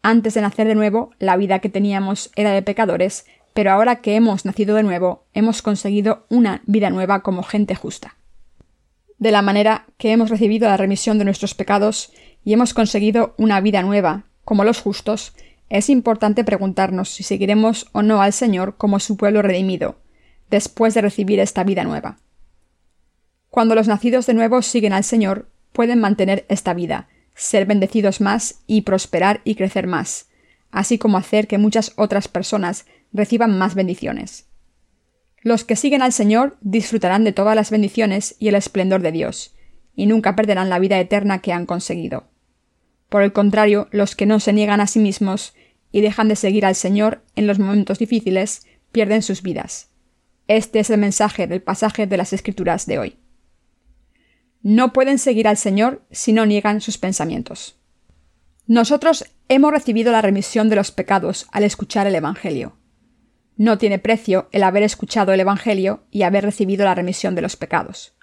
Antes 0.03 0.35
de 0.35 0.43
nacer 0.43 0.69
de 0.69 0.75
nuevo, 0.75 1.11
la 1.19 1.37
vida 1.37 1.59
que 1.59 1.69
teníamos 1.69 2.31
era 2.37 2.53
de 2.53 2.63
pecadores, 2.63 3.25
pero 3.55 3.73
ahora 3.73 3.97
que 3.97 4.15
hemos 4.15 4.45
nacido 4.45 4.77
de 4.77 4.83
nuevo, 4.83 5.25
hemos 5.35 5.63
conseguido 5.63 6.27
una 6.29 6.63
vida 6.67 6.91
nueva 6.91 7.23
como 7.23 7.43
gente 7.43 7.75
justa 7.75 8.17
de 9.23 9.31
la 9.31 9.41
manera 9.41 9.87
que 9.99 10.11
hemos 10.11 10.31
recibido 10.31 10.69
la 10.69 10.77
remisión 10.77 11.17
de 11.17 11.25
nuestros 11.25 11.55
pecados 11.55 12.11
y 12.45 12.55
hemos 12.55 12.75
conseguido 12.75 13.37
una 13.39 13.61
vida 13.61 13.81
nueva, 13.81 14.25
como 14.45 14.65
los 14.65 14.81
justos, 14.81 15.33
es 15.69 15.89
importante 15.91 16.43
preguntarnos 16.43 17.09
si 17.09 17.23
seguiremos 17.23 17.87
o 17.93 18.03
no 18.03 18.21
al 18.21 18.33
Señor 18.33 18.77
como 18.77 18.99
su 18.99 19.17
pueblo 19.17 19.41
redimido, 19.41 19.95
después 20.53 20.93
de 20.93 21.01
recibir 21.01 21.41
esta 21.41 21.65
vida 21.65 21.83
nueva. 21.83 22.19
Cuando 23.49 23.75
los 23.75 23.89
nacidos 23.89 24.27
de 24.27 24.35
nuevo 24.35 24.61
siguen 24.63 24.93
al 24.93 25.03
Señor, 25.03 25.49
pueden 25.73 25.99
mantener 25.99 26.45
esta 26.49 26.75
vida, 26.75 27.09
ser 27.35 27.65
bendecidos 27.65 28.21
más 28.21 28.61
y 28.67 28.83
prosperar 28.83 29.41
y 29.45 29.55
crecer 29.55 29.87
más, 29.87 30.29
así 30.71 30.99
como 30.99 31.17
hacer 31.17 31.49
que 31.49 31.57
muchas 31.57 31.95
otras 31.97 32.29
personas 32.29 32.85
reciban 33.15 33.57
más 33.57 33.75
bendiciones. 33.75 34.47
Los 35.41 35.65
que 35.65 35.75
siguen 35.75 36.03
al 36.03 36.13
Señor 36.13 36.59
disfrutarán 36.61 37.25
de 37.25 37.33
todas 37.33 37.57
las 37.57 37.71
bendiciones 37.71 38.37
y 38.39 38.49
el 38.49 38.55
esplendor 38.55 39.01
de 39.01 39.13
Dios, 39.13 39.55
y 39.97 40.05
nunca 40.05 40.37
perderán 40.37 40.69
la 40.69 40.79
vida 40.79 41.01
eterna 41.01 41.41
que 41.41 41.55
han 41.55 41.65
conseguido. 41.65 42.29
Por 43.09 43.23
el 43.23 43.33
contrario, 43.33 43.89
los 43.91 44.17
que 44.17 44.27
no 44.27 44.39
se 44.39 44.53
niegan 44.53 44.83
a 44.83 44.87
sí 44.87 44.99
mismos 44.99 45.55
y 45.91 46.03
dejan 46.03 46.29
de 46.29 46.37
seguir 46.37 46.67
al 46.67 46.75
Señor 46.75 47.23
en 47.37 47.47
los 47.47 47.59
momentos 47.59 47.99
difíciles, 47.99 48.67
pierden 48.93 49.23
sus 49.23 49.43
vidas. 49.43 49.92
Este 50.49 50.81
es 50.81 50.91
el 50.91 50.99
mensaje 50.99 51.47
del 51.47 51.63
pasaje 51.63 52.07
de 52.07 52.17
las 52.17 52.33
Escrituras 52.33 52.87
de 52.87 52.99
hoy. 52.99 53.17
No 54.63 54.93
pueden 54.93 55.19
seguir 55.19 55.49
al 55.49 55.57
Señor 55.57 56.03
si 56.11 56.33
no 56.33 56.47
niegan 56.47 56.81
sus 56.81 56.99
pensamientos. 56.99 57.77
Nosotros 58.67 59.25
hemos 59.49 59.73
recibido 59.73 60.13
la 60.13 60.23
remisión 60.23 60.69
de 60.69 60.77
los 60.77 60.91
pecados 60.93 61.47
al 61.53 61.65
escuchar 61.65 62.07
el 62.07 62.15
Evangelio. 62.15 62.77
No 63.57 63.77
tiene 63.79 63.99
precio 63.99 64.49
el 64.53 64.63
haber 64.63 64.83
escuchado 64.83 65.33
el 65.33 65.41
Evangelio 65.41 66.05
y 66.11 66.23
haber 66.23 66.45
recibido 66.45 66.85
la 66.85 66.95
remisión 66.95 67.35
de 67.35 67.43
los 67.43 67.57
pecados. 67.57 68.15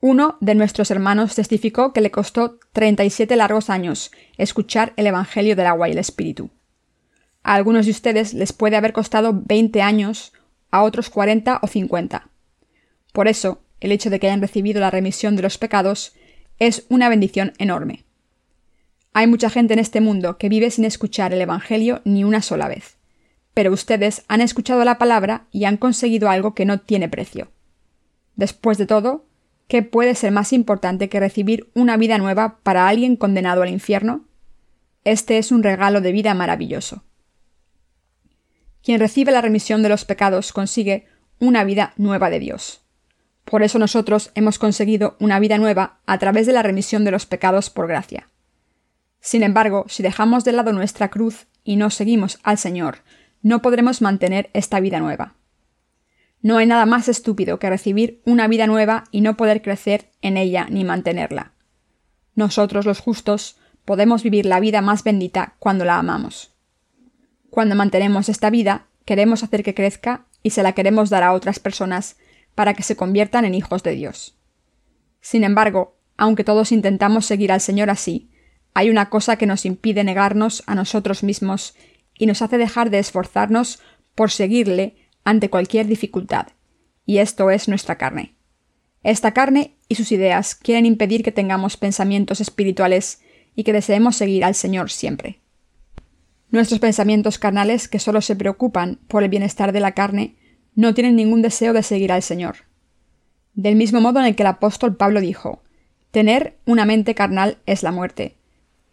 Uno 0.00 0.38
de 0.40 0.54
nuestros 0.54 0.92
hermanos 0.92 1.34
testificó 1.34 1.92
que 1.92 2.00
le 2.00 2.12
costó 2.12 2.60
37 2.72 3.34
largos 3.34 3.68
años 3.68 4.12
escuchar 4.36 4.92
el 4.96 5.08
Evangelio 5.08 5.56
del 5.56 5.66
agua 5.66 5.88
y 5.88 5.92
el 5.92 5.98
Espíritu. 5.98 6.50
A 7.42 7.54
algunos 7.54 7.86
de 7.86 7.92
ustedes 7.92 8.32
les 8.32 8.52
puede 8.52 8.76
haber 8.76 8.92
costado 8.92 9.32
20 9.34 9.82
años, 9.82 10.32
a 10.70 10.82
otros 10.82 11.10
40 11.10 11.60
o 11.62 11.66
50. 11.66 12.28
Por 13.12 13.28
eso, 13.28 13.62
el 13.80 13.92
hecho 13.92 14.10
de 14.10 14.20
que 14.20 14.26
hayan 14.26 14.40
recibido 14.40 14.80
la 14.80 14.90
remisión 14.90 15.36
de 15.36 15.42
los 15.42 15.58
pecados 15.58 16.14
es 16.58 16.84
una 16.88 17.08
bendición 17.08 17.52
enorme. 17.58 18.04
Hay 19.12 19.26
mucha 19.26 19.50
gente 19.50 19.72
en 19.72 19.78
este 19.78 20.00
mundo 20.00 20.38
que 20.38 20.48
vive 20.48 20.70
sin 20.70 20.84
escuchar 20.84 21.32
el 21.32 21.40
Evangelio 21.40 22.02
ni 22.04 22.24
una 22.24 22.42
sola 22.42 22.68
vez. 22.68 22.96
Pero 23.54 23.72
ustedes 23.72 24.24
han 24.28 24.40
escuchado 24.40 24.84
la 24.84 24.98
palabra 24.98 25.46
y 25.50 25.64
han 25.64 25.76
conseguido 25.76 26.28
algo 26.28 26.54
que 26.54 26.64
no 26.64 26.80
tiene 26.80 27.08
precio. 27.08 27.48
Después 28.36 28.78
de 28.78 28.86
todo, 28.86 29.26
¿qué 29.66 29.82
puede 29.82 30.14
ser 30.14 30.30
más 30.30 30.52
importante 30.52 31.08
que 31.08 31.18
recibir 31.18 31.68
una 31.74 31.96
vida 31.96 32.18
nueva 32.18 32.58
para 32.62 32.86
alguien 32.86 33.16
condenado 33.16 33.62
al 33.62 33.70
infierno? 33.70 34.24
Este 35.04 35.38
es 35.38 35.50
un 35.50 35.62
regalo 35.62 36.00
de 36.00 36.12
vida 36.12 36.34
maravilloso. 36.34 37.02
Quien 38.82 39.00
recibe 39.00 39.32
la 39.32 39.40
remisión 39.40 39.82
de 39.82 39.88
los 39.88 40.04
pecados 40.04 40.52
consigue 40.52 41.06
una 41.38 41.64
vida 41.64 41.92
nueva 41.96 42.30
de 42.30 42.40
Dios. 42.40 42.82
Por 43.44 43.62
eso 43.62 43.78
nosotros 43.78 44.30
hemos 44.34 44.58
conseguido 44.58 45.16
una 45.20 45.40
vida 45.40 45.58
nueva 45.58 46.00
a 46.06 46.18
través 46.18 46.46
de 46.46 46.52
la 46.52 46.62
remisión 46.62 47.04
de 47.04 47.10
los 47.10 47.26
pecados 47.26 47.70
por 47.70 47.88
gracia. 47.88 48.28
Sin 49.20 49.42
embargo, 49.42 49.86
si 49.88 50.02
dejamos 50.02 50.44
de 50.44 50.52
lado 50.52 50.72
nuestra 50.72 51.08
cruz 51.08 51.46
y 51.64 51.76
no 51.76 51.90
seguimos 51.90 52.38
al 52.42 52.58
Señor, 52.58 52.98
no 53.42 53.62
podremos 53.62 54.02
mantener 54.02 54.50
esta 54.52 54.80
vida 54.80 55.00
nueva. 55.00 55.34
No 56.40 56.58
hay 56.58 56.66
nada 56.66 56.86
más 56.86 57.08
estúpido 57.08 57.58
que 57.58 57.70
recibir 57.70 58.22
una 58.24 58.46
vida 58.46 58.66
nueva 58.66 59.04
y 59.10 59.22
no 59.22 59.36
poder 59.36 59.62
crecer 59.62 60.10
en 60.22 60.36
ella 60.36 60.66
ni 60.70 60.84
mantenerla. 60.84 61.52
Nosotros 62.34 62.86
los 62.86 63.00
justos 63.00 63.56
podemos 63.84 64.22
vivir 64.22 64.46
la 64.46 64.60
vida 64.60 64.80
más 64.80 65.02
bendita 65.02 65.56
cuando 65.58 65.84
la 65.84 65.98
amamos. 65.98 66.54
Cuando 67.50 67.74
mantenemos 67.74 68.28
esta 68.28 68.50
vida, 68.50 68.86
queremos 69.04 69.42
hacer 69.42 69.62
que 69.62 69.74
crezca 69.74 70.26
y 70.42 70.50
se 70.50 70.62
la 70.62 70.72
queremos 70.72 71.10
dar 71.10 71.22
a 71.22 71.32
otras 71.32 71.58
personas 71.58 72.16
para 72.54 72.74
que 72.74 72.82
se 72.82 72.96
conviertan 72.96 73.44
en 73.44 73.54
hijos 73.54 73.82
de 73.82 73.92
Dios. 73.92 74.36
Sin 75.20 75.44
embargo, 75.44 75.96
aunque 76.16 76.44
todos 76.44 76.72
intentamos 76.72 77.26
seguir 77.26 77.52
al 77.52 77.60
Señor 77.60 77.90
así, 77.90 78.30
hay 78.74 78.90
una 78.90 79.08
cosa 79.10 79.36
que 79.36 79.46
nos 79.46 79.64
impide 79.64 80.04
negarnos 80.04 80.62
a 80.66 80.74
nosotros 80.74 81.22
mismos 81.22 81.74
y 82.16 82.26
nos 82.26 82.42
hace 82.42 82.58
dejar 82.58 82.90
de 82.90 82.98
esforzarnos 82.98 83.80
por 84.14 84.30
seguirle 84.30 84.96
ante 85.24 85.50
cualquier 85.50 85.86
dificultad, 85.86 86.48
y 87.06 87.18
esto 87.18 87.50
es 87.50 87.68
nuestra 87.68 87.96
carne. 87.98 88.34
Esta 89.02 89.32
carne 89.32 89.76
y 89.88 89.94
sus 89.94 90.12
ideas 90.12 90.54
quieren 90.54 90.86
impedir 90.86 91.22
que 91.22 91.32
tengamos 91.32 91.76
pensamientos 91.76 92.40
espirituales 92.40 93.20
y 93.54 93.64
que 93.64 93.72
deseemos 93.72 94.16
seguir 94.16 94.44
al 94.44 94.54
Señor 94.54 94.90
siempre. 94.90 95.40
Nuestros 96.50 96.80
pensamientos 96.80 97.38
carnales, 97.38 97.88
que 97.88 97.98
solo 97.98 98.20
se 98.22 98.34
preocupan 98.34 98.98
por 99.08 99.22
el 99.22 99.28
bienestar 99.28 99.72
de 99.72 99.80
la 99.80 99.92
carne, 99.92 100.36
no 100.74 100.94
tienen 100.94 101.16
ningún 101.16 101.42
deseo 101.42 101.72
de 101.72 101.82
seguir 101.82 102.10
al 102.10 102.22
Señor. 102.22 102.56
Del 103.54 103.76
mismo 103.76 104.00
modo 104.00 104.20
en 104.20 104.26
el 104.26 104.36
que 104.36 104.44
el 104.44 104.48
apóstol 104.48 104.96
Pablo 104.96 105.20
dijo, 105.20 105.62
Tener 106.10 106.56
una 106.64 106.86
mente 106.86 107.14
carnal 107.14 107.58
es 107.66 107.82
la 107.82 107.92
muerte. 107.92 108.36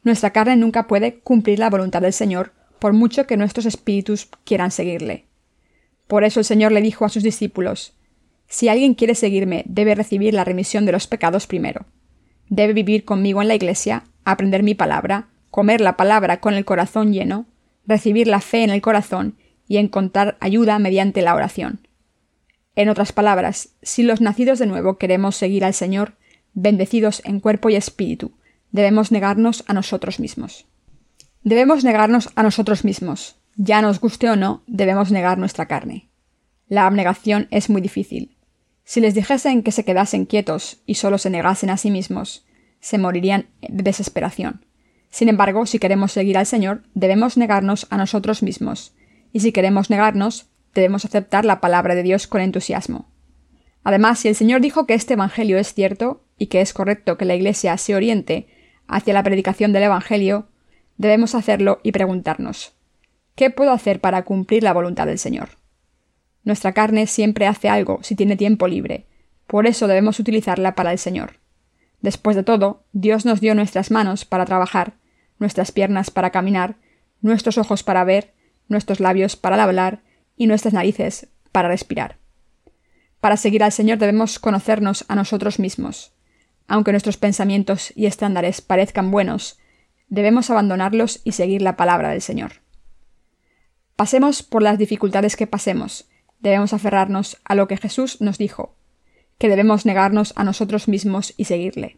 Nuestra 0.04 0.32
carne 0.32 0.58
nunca 0.58 0.88
puede 0.88 1.20
cumplir 1.20 1.60
la 1.60 1.70
voluntad 1.70 2.02
del 2.02 2.12
Señor, 2.12 2.52
por 2.80 2.92
mucho 2.92 3.26
que 3.26 3.38
nuestros 3.38 3.66
espíritus 3.66 4.28
quieran 4.44 4.72
seguirle. 4.72 5.26
Por 6.08 6.24
eso 6.24 6.42
el 6.42 6.46
Señor 6.46 6.72
le 6.72 6.82
dijo 6.82 7.06
a 7.06 7.10
sus 7.10 7.24
discípulos, 7.24 7.94
Si 8.48 8.68
alguien 8.68 8.96
quiere 8.96 9.16
seguirme, 9.16 9.64
debe 9.66 9.96
recibir 9.96 10.34
la 10.34 10.44
remisión 10.44 10.86
de 10.86 10.92
los 10.92 11.08
pecados 11.08 11.48
primero. 11.48 11.86
Debe 12.50 12.74
vivir 12.74 13.06
conmigo 13.06 13.42
en 13.42 13.48
la 13.48 13.56
iglesia, 13.56 14.04
aprender 14.24 14.62
mi 14.62 14.76
palabra, 14.76 15.30
comer 15.52 15.82
la 15.82 15.98
palabra 15.98 16.40
con 16.40 16.54
el 16.54 16.66
corazón 16.66 17.14
lleno, 17.14 17.46
recibir 17.88 18.28
la 18.28 18.42
fe 18.42 18.64
en 18.64 18.70
el 18.70 18.82
corazón 18.82 19.38
y 19.68 19.78
encontrar 19.78 20.38
ayuda 20.40 20.80
mediante 20.80 21.22
la 21.22 21.36
oración. 21.36 21.88
En 22.76 22.90
otras 22.90 23.12
palabras, 23.12 23.70
si 23.82 24.04
los 24.04 24.22
nacidos 24.22 24.60
de 24.60 24.66
nuevo 24.66 24.98
queremos 24.98 25.36
seguir 25.36 25.64
al 25.64 25.74
Señor, 25.74 26.16
bendecidos 26.54 27.22
en 27.26 27.40
cuerpo 27.40 27.70
y 27.70 27.76
espíritu, 27.76 28.34
debemos 28.72 29.12
negarnos 29.12 29.64
a 29.68 29.74
nosotros 29.74 30.20
mismos. 30.20 30.66
Debemos 31.44 31.84
negarnos 31.84 32.30
a 32.36 32.44
nosotros 32.44 32.84
mismos. 32.84 33.38
Ya 33.56 33.82
nos 33.82 34.02
guste 34.02 34.30
o 34.30 34.36
no, 34.36 34.64
debemos 34.68 35.12
negar 35.12 35.38
nuestra 35.38 35.68
carne. 35.68 36.10
La 36.68 36.88
abnegación 36.88 37.48
es 37.52 37.70
muy 37.70 37.82
difícil. 37.82 38.36
Si 38.84 39.00
les 39.00 39.14
dijesen 39.14 39.64
que 39.64 39.72
se 39.72 39.86
quedasen 39.86 40.26
quietos 40.26 40.82
y 40.86 40.96
solo 40.96 41.18
se 41.18 41.30
negasen 41.30 41.70
a 41.70 41.78
sí 41.78 41.92
mismos, 41.92 42.46
se 42.80 42.98
morirían 42.98 43.48
de 43.62 43.84
desesperación. 43.84 44.66
Sin 45.16 45.30
embargo, 45.30 45.66
si 45.66 45.80
queremos 45.80 46.12
seguir 46.12 46.38
al 46.38 46.46
Señor, 46.46 46.84
debemos 46.94 47.38
negarnos 47.38 47.88
a 47.90 47.96
nosotros 47.96 48.44
mismos, 48.44 48.94
y 49.32 49.40
si 49.40 49.54
queremos 49.54 49.90
negarnos, 49.90 50.50
debemos 50.74 51.06
aceptar 51.06 51.46
la 51.46 51.62
palabra 51.62 51.96
de 51.96 52.04
Dios 52.04 52.28
con 52.28 52.42
entusiasmo. 52.42 53.08
Además, 53.86 54.20
si 54.20 54.28
el 54.28 54.36
Señor 54.36 54.60
dijo 54.60 54.86
que 54.86 54.94
este 54.94 55.14
Evangelio 55.14 55.58
es 55.58 55.74
cierto 55.74 56.26
y 56.38 56.48
que 56.48 56.60
es 56.60 56.74
correcto 56.74 57.18
que 57.18 57.24
la 57.24 57.34
Iglesia 57.34 57.78
se 57.78 57.96
oriente 57.96 58.48
hacia 58.88 59.14
la 59.14 59.24
predicación 59.24 59.72
del 59.72 59.84
Evangelio, 59.84 60.50
debemos 60.98 61.34
hacerlo 61.34 61.80
y 61.82 61.94
preguntarnos, 61.94 62.74
¿qué 63.36 63.50
puedo 63.50 63.72
hacer 63.72 64.02
para 64.02 64.26
cumplir 64.26 64.64
la 64.64 64.74
voluntad 64.74 65.08
del 65.08 65.18
Señor? 65.18 65.48
Nuestra 66.44 66.74
carne 66.74 67.08
siempre 67.08 67.48
hace 67.48 67.70
algo 67.70 68.00
si 68.04 68.18
tiene 68.18 68.36
tiempo 68.36 68.68
libre, 68.68 69.06
por 69.48 69.66
eso 69.66 69.88
debemos 69.88 70.20
utilizarla 70.20 70.76
para 70.76 70.92
el 70.92 70.98
Señor. 70.98 71.40
Después 72.02 72.36
de 72.36 72.44
todo, 72.44 72.84
Dios 72.92 73.24
nos 73.24 73.40
dio 73.40 73.56
nuestras 73.56 73.92
manos 73.92 74.26
para 74.26 74.44
trabajar, 74.44 74.96
nuestras 75.40 75.72
piernas 75.72 76.12
para 76.12 76.32
caminar, 76.32 76.78
nuestros 77.22 77.58
ojos 77.58 77.84
para 77.84 78.04
ver, 78.04 78.34
nuestros 78.68 79.00
labios 79.00 79.36
para 79.36 79.62
hablar 79.62 80.02
y 80.36 80.48
nuestras 80.48 80.74
narices 80.74 81.28
para 81.52 81.68
respirar. 81.68 82.18
Para 83.20 83.38
seguir 83.38 83.64
al 83.64 83.72
Señor 83.72 83.98
debemos 83.98 84.40
conocernos 84.40 85.06
a 85.08 85.16
nosotros 85.16 85.60
mismos. 85.60 86.14
Aunque 86.68 86.92
nuestros 86.92 87.18
pensamientos 87.18 87.92
y 87.96 88.06
estándares 88.06 88.62
parezcan 88.62 89.12
buenos, 89.12 89.60
debemos 90.10 90.50
abandonarlos 90.50 91.22
y 91.24 91.32
seguir 91.32 91.62
la 91.62 91.76
palabra 91.76 92.10
del 92.10 92.22
Señor. 92.22 92.62
Pasemos 93.96 94.44
por 94.44 94.62
las 94.62 94.78
dificultades 94.78 95.36
que 95.36 95.48
pasemos, 95.48 96.10
debemos 96.40 96.74
aferrarnos 96.74 97.38
a 97.46 97.56
lo 97.56 97.68
que 97.68 97.78
Jesús 97.78 98.22
nos 98.22 98.38
dijo, 98.38 98.76
que 99.38 99.50
debemos 99.50 99.86
negarnos 99.86 100.34
a 100.36 100.44
nosotros 100.44 100.88
mismos 100.88 101.34
y 101.38 101.46
seguirle. 101.46 101.98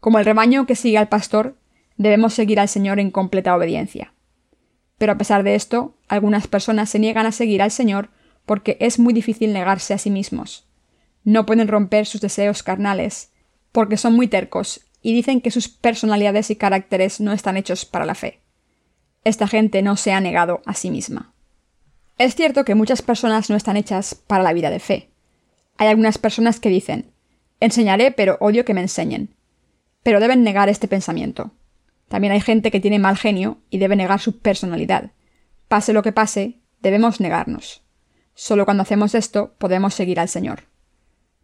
Como 0.00 0.18
el 0.18 0.24
rebaño 0.24 0.66
que 0.66 0.76
sigue 0.76 0.98
al 0.98 1.08
pastor, 1.08 1.56
debemos 1.96 2.34
seguir 2.34 2.60
al 2.60 2.68
Señor 2.68 3.00
en 3.00 3.10
completa 3.10 3.54
obediencia. 3.54 4.12
Pero 4.98 5.12
a 5.12 5.18
pesar 5.18 5.42
de 5.42 5.54
esto, 5.54 5.96
algunas 6.08 6.46
personas 6.46 6.90
se 6.90 6.98
niegan 6.98 7.26
a 7.26 7.32
seguir 7.32 7.62
al 7.62 7.70
Señor 7.70 8.10
porque 8.46 8.76
es 8.80 8.98
muy 8.98 9.12
difícil 9.12 9.52
negarse 9.52 9.94
a 9.94 9.98
sí 9.98 10.10
mismos. 10.10 10.66
No 11.24 11.46
pueden 11.46 11.68
romper 11.68 12.06
sus 12.06 12.20
deseos 12.20 12.62
carnales, 12.62 13.32
porque 13.72 13.96
son 13.96 14.14
muy 14.14 14.28
tercos 14.28 14.82
y 15.02 15.12
dicen 15.14 15.40
que 15.40 15.50
sus 15.50 15.68
personalidades 15.68 16.50
y 16.50 16.56
caracteres 16.56 17.20
no 17.20 17.32
están 17.32 17.56
hechos 17.56 17.84
para 17.84 18.06
la 18.06 18.14
fe. 18.14 18.40
Esta 19.24 19.48
gente 19.48 19.82
no 19.82 19.96
se 19.96 20.12
ha 20.12 20.20
negado 20.20 20.62
a 20.66 20.74
sí 20.74 20.90
misma. 20.90 21.32
Es 22.18 22.34
cierto 22.34 22.64
que 22.64 22.74
muchas 22.74 23.02
personas 23.02 23.50
no 23.50 23.56
están 23.56 23.76
hechas 23.76 24.14
para 24.14 24.44
la 24.44 24.52
vida 24.52 24.70
de 24.70 24.78
fe. 24.78 25.10
Hay 25.76 25.88
algunas 25.88 26.18
personas 26.18 26.60
que 26.60 26.68
dicen, 26.68 27.10
enseñaré 27.58 28.12
pero 28.12 28.36
odio 28.40 28.64
que 28.64 28.74
me 28.74 28.82
enseñen. 28.82 29.34
Pero 30.02 30.20
deben 30.20 30.44
negar 30.44 30.68
este 30.68 30.86
pensamiento. 30.86 31.52
También 32.08 32.32
hay 32.32 32.40
gente 32.40 32.70
que 32.70 32.80
tiene 32.80 32.98
mal 32.98 33.16
genio 33.16 33.58
y 33.70 33.78
debe 33.78 33.96
negar 33.96 34.20
su 34.20 34.38
personalidad. 34.38 35.12
Pase 35.68 35.92
lo 35.92 36.02
que 36.02 36.12
pase, 36.12 36.60
debemos 36.80 37.20
negarnos. 37.20 37.82
Solo 38.34 38.64
cuando 38.64 38.82
hacemos 38.82 39.14
esto 39.14 39.54
podemos 39.58 39.94
seguir 39.94 40.20
al 40.20 40.28
Señor. 40.28 40.64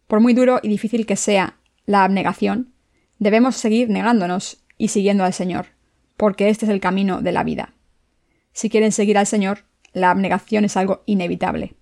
Por 0.07 0.19
muy 0.19 0.33
duro 0.33 0.59
y 0.61 0.67
difícil 0.67 1.05
que 1.05 1.15
sea 1.15 1.57
la 1.85 2.03
abnegación, 2.03 2.73
debemos 3.17 3.55
seguir 3.55 3.89
negándonos 3.89 4.63
y 4.77 4.89
siguiendo 4.89 5.23
al 5.23 5.33
Señor, 5.33 5.67
porque 6.17 6.49
este 6.49 6.65
es 6.65 6.71
el 6.71 6.81
camino 6.81 7.21
de 7.21 7.31
la 7.31 7.43
vida. 7.43 7.73
Si 8.51 8.69
quieren 8.69 8.91
seguir 8.91 9.17
al 9.17 9.27
Señor, 9.27 9.65
la 9.93 10.11
abnegación 10.11 10.65
es 10.65 10.77
algo 10.77 11.03
inevitable. 11.05 11.75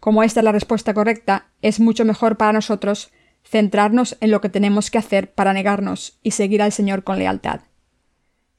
Como 0.00 0.22
esta 0.22 0.40
es 0.40 0.44
la 0.44 0.52
respuesta 0.52 0.94
correcta, 0.94 1.48
es 1.62 1.80
mucho 1.80 2.04
mejor 2.04 2.36
para 2.36 2.52
nosotros 2.52 3.10
centrarnos 3.44 4.16
en 4.20 4.30
lo 4.30 4.40
que 4.40 4.48
tenemos 4.48 4.90
que 4.90 4.98
hacer 4.98 5.32
para 5.32 5.52
negarnos 5.52 6.18
y 6.22 6.32
seguir 6.32 6.62
al 6.62 6.72
Señor 6.72 7.02
con 7.02 7.18
lealtad. 7.18 7.60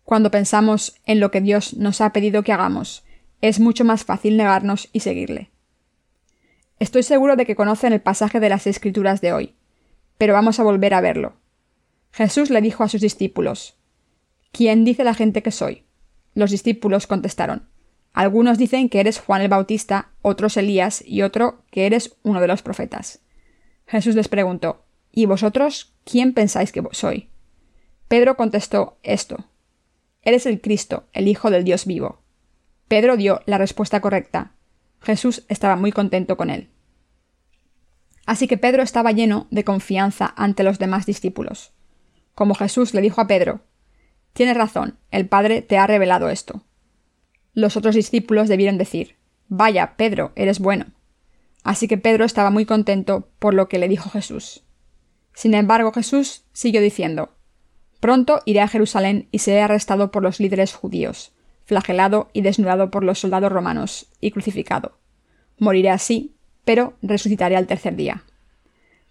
Cuando 0.10 0.32
pensamos 0.32 1.00
en 1.06 1.20
lo 1.20 1.30
que 1.30 1.40
Dios 1.40 1.76
nos 1.76 2.02
ha 2.02 2.12
pedido 2.14 2.42
que 2.42 2.52
hagamos, 2.52 3.04
es 3.42 3.60
mucho 3.60 3.86
más 3.86 4.06
fácil 4.06 4.38
negarnos 4.38 4.90
y 4.92 5.02
seguirle. 5.02 5.52
Estoy 6.80 7.04
seguro 7.04 7.36
de 7.36 7.46
que 7.46 7.56
conocen 7.56 7.94
el 7.94 8.02
pasaje 8.02 8.40
de 8.40 8.50
las 8.50 8.66
Escrituras 8.66 9.22
de 9.22 9.34
hoy, 9.34 9.54
pero 10.18 10.34
vamos 10.34 10.60
a 10.60 10.64
volver 10.64 10.96
a 10.96 11.02
verlo. 11.02 11.34
Jesús 12.12 12.50
le 12.50 12.60
dijo 12.60 12.84
a 12.84 12.90
sus 12.90 13.02
discípulos, 13.02 13.78
¿Quién 14.52 14.84
dice 14.84 15.04
la 15.04 15.14
gente 15.14 15.44
que 15.44 15.52
soy? 15.52 15.84
Los 16.34 16.50
discípulos 16.50 17.06
contestaron, 17.06 17.70
Algunos 18.12 18.58
dicen 18.58 18.90
que 18.90 19.02
eres 19.02 19.20
Juan 19.20 19.44
el 19.44 19.50
Bautista, 19.50 20.10
otros 20.24 20.58
Elías 20.58 21.04
y 21.06 21.22
otro 21.22 21.62
que 21.70 21.86
eres 21.86 22.18
uno 22.24 22.42
de 22.42 22.48
los 22.48 22.64
profetas. 22.64 23.20
Jesús 23.86 24.16
les 24.16 24.28
preguntó, 24.28 24.86
¿Y 25.12 25.28
vosotros 25.28 25.94
quién 26.04 26.34
pensáis 26.34 26.72
que 26.72 26.82
soy? 26.94 27.30
Pedro 28.08 28.38
contestó 28.38 28.98
esto, 29.04 29.46
Eres 30.22 30.46
el 30.46 30.62
Cristo, 30.62 31.06
el 31.14 31.28
Hijo 31.28 31.50
del 31.50 31.64
Dios 31.64 31.86
vivo. 31.86 32.22
Pedro 32.88 33.18
dio 33.18 33.42
la 33.46 33.58
respuesta 33.58 34.02
correcta. 34.02 34.54
Jesús 35.02 35.46
estaba 35.48 35.76
muy 35.76 35.92
contento 35.92 36.36
con 36.38 36.50
él. 36.50 36.70
Así 38.26 38.48
que 38.48 38.58
Pedro 38.58 38.84
estaba 38.84 39.12
lleno 39.12 39.48
de 39.50 39.64
confianza 39.64 40.34
ante 40.36 40.64
los 40.64 40.78
demás 40.78 41.06
discípulos. 41.06 41.72
Como 42.36 42.54
Jesús 42.54 42.94
le 42.94 43.02
dijo 43.02 43.22
a 43.22 43.28
Pedro, 43.28 43.62
Tienes 44.34 44.56
razón, 44.56 45.00
el 45.12 45.28
Padre 45.28 45.62
te 45.62 45.78
ha 45.78 45.88
revelado 45.88 46.30
esto. 46.30 46.64
Los 47.54 47.76
otros 47.76 47.96
discípulos 47.96 48.48
debieron 48.48 48.78
decir, 48.78 49.16
Vaya, 49.48 49.96
Pedro, 49.98 50.32
eres 50.36 50.60
bueno. 50.60 50.88
Así 51.64 51.88
que 51.88 51.98
Pedro 51.98 52.26
estaba 52.26 52.52
muy 52.52 52.66
contento 52.66 53.30
por 53.40 53.54
lo 53.54 53.68
que 53.68 53.80
le 53.80 53.88
dijo 53.88 54.10
Jesús. 54.10 54.64
Sin 55.34 55.54
embargo, 55.54 55.92
Jesús 55.92 56.46
siguió 56.54 56.82
diciendo, 56.82 57.36
Pronto 58.00 58.42
iré 58.46 58.62
a 58.62 58.68
Jerusalén 58.68 59.28
y 59.32 59.40
seré 59.40 59.62
arrestado 59.62 60.12
por 60.12 60.24
los 60.24 60.40
líderes 60.40 60.74
judíos, 60.74 61.34
flagelado 61.66 62.30
y 62.34 62.42
desnudado 62.42 62.92
por 62.92 63.04
los 63.04 63.20
soldados 63.20 63.52
romanos, 63.52 64.08
y 64.22 64.32
crucificado. 64.32 64.98
Moriré 65.58 65.90
así, 65.90 66.36
pero 66.66 66.94
resucitaré 67.02 67.56
al 67.56 67.68
tercer 67.68 67.96
día. 67.96 68.24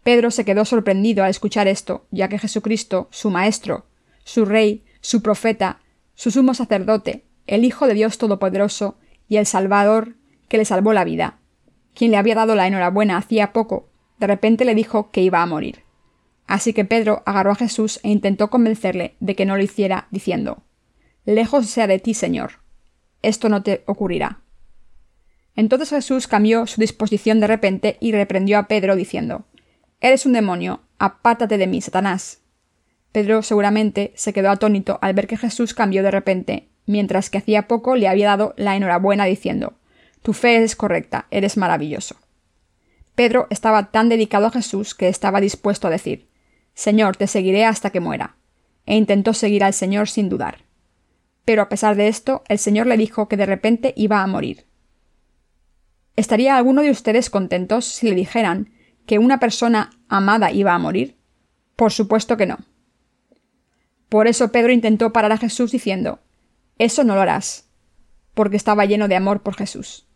Pedro 0.03 0.31
se 0.31 0.45
quedó 0.45 0.65
sorprendido 0.65 1.23
al 1.23 1.31
escuchar 1.31 1.69
esto, 1.69 2.07
ya 2.11 2.29
que 2.29 2.39
Jesucristo, 2.39 3.09
su 3.11 3.31
Maestro, 3.31 3.87
su 4.25 4.45
Rey, 4.45 4.85
su 5.01 5.23
Profeta, 5.23 5.81
su 6.15 6.31
sumo 6.31 6.55
sacerdote, 6.55 7.25
el 7.47 7.65
Hijo 7.65 7.87
de 7.87 7.95
Dios 7.95 8.19
Todopoderoso 8.19 8.97
y 9.29 9.37
el 9.37 9.47
Salvador 9.47 10.15
que 10.49 10.57
le 10.57 10.65
salvó 10.65 10.93
la 10.93 11.05
vida, 11.05 11.39
quien 11.95 12.11
le 12.11 12.17
había 12.17 12.35
dado 12.35 12.55
la 12.55 12.67
enhorabuena 12.67 13.17
hacía 13.17 13.53
poco, 13.53 13.89
de 14.19 14.27
repente 14.27 14.65
le 14.65 14.75
dijo 14.75 15.11
que 15.11 15.21
iba 15.21 15.43
a 15.43 15.47
morir. 15.47 15.83
Así 16.49 16.73
que 16.73 16.87
Pedro 16.87 17.23
agarró 17.27 17.53
a 17.53 17.57
Jesús 17.57 18.01
e 18.03 18.09
intentó 18.09 18.49
convencerle 18.49 19.15
de 19.21 19.37
que 19.37 19.45
no 19.45 19.57
lo 19.57 19.63
hiciera, 19.63 20.09
diciendo 20.11 20.65
Lejos 21.27 21.67
sea 21.67 21.87
de 21.87 21.99
ti, 21.99 22.15
Señor. 22.15 22.53
Esto 23.21 23.51
no 23.51 23.63
te 23.63 23.85
ocurrirá. 23.87 24.41
Entonces 25.55 25.91
Jesús 25.91 26.27
cambió 26.27 26.67
su 26.67 26.81
disposición 26.81 27.39
de 27.39 27.49
repente 27.49 27.99
y 28.01 28.13
reprendió 28.13 28.59
a 28.59 28.67
Pedro, 28.67 28.97
diciendo 28.97 29.45
Eres 30.01 30.25
un 30.25 30.33
demonio, 30.33 30.81
apártate 30.99 31.59
de 31.59 31.67
mí, 31.67 31.83
Satanás. 31.83 32.41
Pedro 33.13 33.43
seguramente 33.43 34.13
se 34.17 34.33
quedó 34.33 34.51
atónito 34.51 34.99
al 35.03 35.13
ver 35.13 35.27
que 35.27 35.37
Jesús 35.37 35.75
cambió 35.75 36.03
de 36.03 36.11
repente, 36.11 36.69
mientras 36.87 37.29
que 37.29 37.39
hacía 37.39 37.69
poco 37.69 37.95
le 37.95 38.09
había 38.09 38.27
dado 38.29 38.55
la 38.57 38.75
enhorabuena 38.75 39.27
diciendo 39.27 39.75
Tu 40.23 40.33
fe 40.33 40.63
es 40.63 40.77
correcta, 40.77 41.27
eres 41.31 41.59
maravilloso. 41.59 42.17
Pedro 43.15 43.49
estaba 43.51 43.91
tan 43.91 44.09
dedicado 44.09 44.47
a 44.47 44.51
Jesús 44.51 44.95
que 44.95 45.09
estaba 45.09 45.43
dispuesto 45.43 45.89
a 45.89 45.91
decir 45.91 46.28
Señor, 46.79 47.17
te 47.17 47.27
seguiré 47.27 47.65
hasta 47.65 47.91
que 47.91 47.99
muera. 47.99 48.37
E 48.87 48.95
intentó 48.95 49.35
seguir 49.35 49.65
al 49.65 49.75
Señor 49.75 50.09
sin 50.09 50.29
dudar. 50.29 50.59
Pero 51.45 51.63
a 51.63 51.69
pesar 51.69 51.97
de 51.97 52.07
esto, 52.07 52.45
el 52.47 52.61
Señor 52.61 52.87
le 52.87 52.97
dijo 52.97 53.27
que 53.27 53.37
de 53.37 53.47
repente 53.47 53.93
iba 53.97 54.23
a 54.23 54.27
morir. 54.29 54.65
¿Estaría 56.15 56.57
alguno 56.57 56.83
de 56.83 56.93
ustedes 56.93 57.31
contentos 57.31 57.85
si 57.85 58.09
le 58.09 58.15
dijeran 58.15 58.71
que 59.07 59.19
una 59.19 59.41
persona 59.41 59.91
amada 60.09 60.53
iba 60.53 60.73
a 60.73 60.79
morir? 60.79 61.19
Por 61.75 61.91
supuesto 61.91 62.37
que 62.37 62.47
no. 62.47 62.59
Por 64.09 64.29
eso 64.29 64.53
Pedro 64.53 64.71
intentó 64.73 65.13
parar 65.13 65.33
a 65.33 65.39
Jesús 65.39 65.73
diciendo 65.73 66.21
Eso 66.79 67.03
no 67.03 67.17
lo 67.17 67.23
harás, 67.23 67.73
porque 68.35 68.57
estaba 68.57 68.85
lleno 68.85 69.09
de 69.09 69.17
amor 69.17 69.43
por 69.43 69.57
Jesús. 69.57 70.07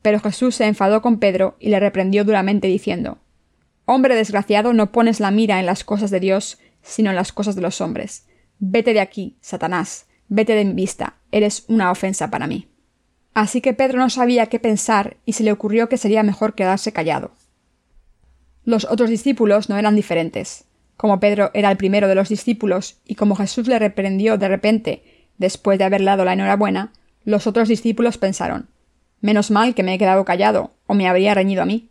Pero 0.00 0.20
Jesús 0.20 0.54
se 0.54 0.66
enfadó 0.66 1.02
con 1.02 1.18
Pedro 1.18 1.56
y 1.58 1.70
le 1.70 1.80
reprendió 1.80 2.22
duramente 2.24 2.68
diciendo 2.68 3.18
Hombre 3.86 4.14
desgraciado, 4.14 4.72
no 4.72 4.92
pones 4.92 5.20
la 5.20 5.30
mira 5.30 5.60
en 5.60 5.66
las 5.66 5.84
cosas 5.84 6.10
de 6.10 6.20
Dios, 6.20 6.58
sino 6.82 7.10
en 7.10 7.16
las 7.16 7.32
cosas 7.32 7.54
de 7.54 7.62
los 7.62 7.80
hombres. 7.80 8.26
Vete 8.58 8.94
de 8.94 9.00
aquí, 9.00 9.36
Satanás, 9.40 10.06
vete 10.28 10.54
de 10.54 10.64
mi 10.64 10.72
vista, 10.72 11.16
eres 11.32 11.64
una 11.68 11.90
ofensa 11.90 12.30
para 12.30 12.46
mí. 12.46 12.68
Así 13.34 13.60
que 13.60 13.74
Pedro 13.74 13.98
no 13.98 14.10
sabía 14.10 14.46
qué 14.46 14.58
pensar 14.58 15.16
y 15.26 15.32
se 15.32 15.42
le 15.42 15.52
ocurrió 15.52 15.88
que 15.88 15.98
sería 15.98 16.22
mejor 16.22 16.54
quedarse 16.54 16.92
callado. 16.92 17.32
Los 18.64 18.84
otros 18.84 19.10
discípulos 19.10 19.68
no 19.68 19.76
eran 19.76 19.96
diferentes. 19.96 20.64
Como 20.96 21.20
Pedro 21.20 21.50
era 21.52 21.70
el 21.70 21.76
primero 21.76 22.08
de 22.08 22.14
los 22.14 22.28
discípulos 22.28 23.00
y 23.04 23.16
como 23.16 23.34
Jesús 23.34 23.66
le 23.66 23.78
reprendió 23.78 24.38
de 24.38 24.48
repente, 24.48 25.28
después 25.36 25.78
de 25.78 25.84
haberle 25.84 26.06
dado 26.06 26.24
la 26.24 26.32
enhorabuena, 26.32 26.92
los 27.24 27.46
otros 27.46 27.68
discípulos 27.68 28.18
pensaron 28.18 28.68
Menos 29.20 29.50
mal 29.50 29.74
que 29.74 29.82
me 29.82 29.94
he 29.94 29.98
quedado 29.98 30.24
callado, 30.24 30.72
o 30.86 30.94
me 30.94 31.08
habría 31.08 31.34
reñido 31.34 31.62
a 31.62 31.66
mí. 31.66 31.88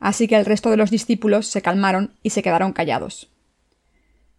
Así 0.00 0.28
que 0.28 0.36
el 0.36 0.46
resto 0.46 0.70
de 0.70 0.76
los 0.76 0.90
discípulos 0.90 1.46
se 1.46 1.62
calmaron 1.62 2.14
y 2.22 2.30
se 2.30 2.42
quedaron 2.42 2.72
callados. 2.72 3.30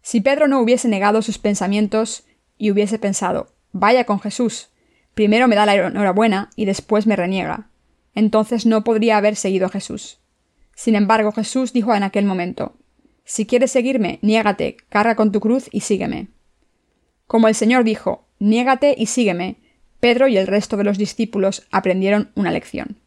Si 0.02 0.20
Pedro 0.20 0.48
no 0.48 0.60
hubiese 0.60 0.88
negado 0.88 1.22
sus 1.22 1.38
pensamientos 1.38 2.24
y 2.56 2.70
hubiese 2.70 2.98
pensado, 2.98 3.52
vaya 3.72 4.04
con 4.04 4.20
Jesús, 4.20 4.70
primero 5.14 5.48
me 5.48 5.56
da 5.56 5.66
la 5.66 5.74
enhorabuena 5.74 6.50
y 6.56 6.64
después 6.64 7.06
me 7.06 7.16
reniega, 7.16 7.68
entonces 8.14 8.66
no 8.66 8.84
podría 8.84 9.18
haber 9.18 9.36
seguido 9.36 9.66
a 9.66 9.70
Jesús. 9.70 10.18
Sin 10.74 10.94
embargo, 10.94 11.32
Jesús 11.32 11.72
dijo 11.72 11.94
en 11.94 12.02
aquel 12.02 12.24
momento, 12.24 12.76
Si 13.24 13.44
quieres 13.46 13.70
seguirme, 13.70 14.18
niégate, 14.22 14.78
carga 14.88 15.14
con 15.14 15.30
tu 15.30 15.40
cruz 15.40 15.68
y 15.70 15.80
sígueme. 15.80 16.28
Como 17.26 17.48
el 17.48 17.54
Señor 17.54 17.84
dijo, 17.84 18.26
niégate 18.38 18.94
y 18.96 19.06
sígueme, 19.06 19.58
Pedro 20.00 20.26
y 20.26 20.38
el 20.38 20.46
resto 20.46 20.76
de 20.78 20.84
los 20.84 20.96
discípulos 20.96 21.66
aprendieron 21.70 22.30
una 22.34 22.50
lección. 22.50 22.99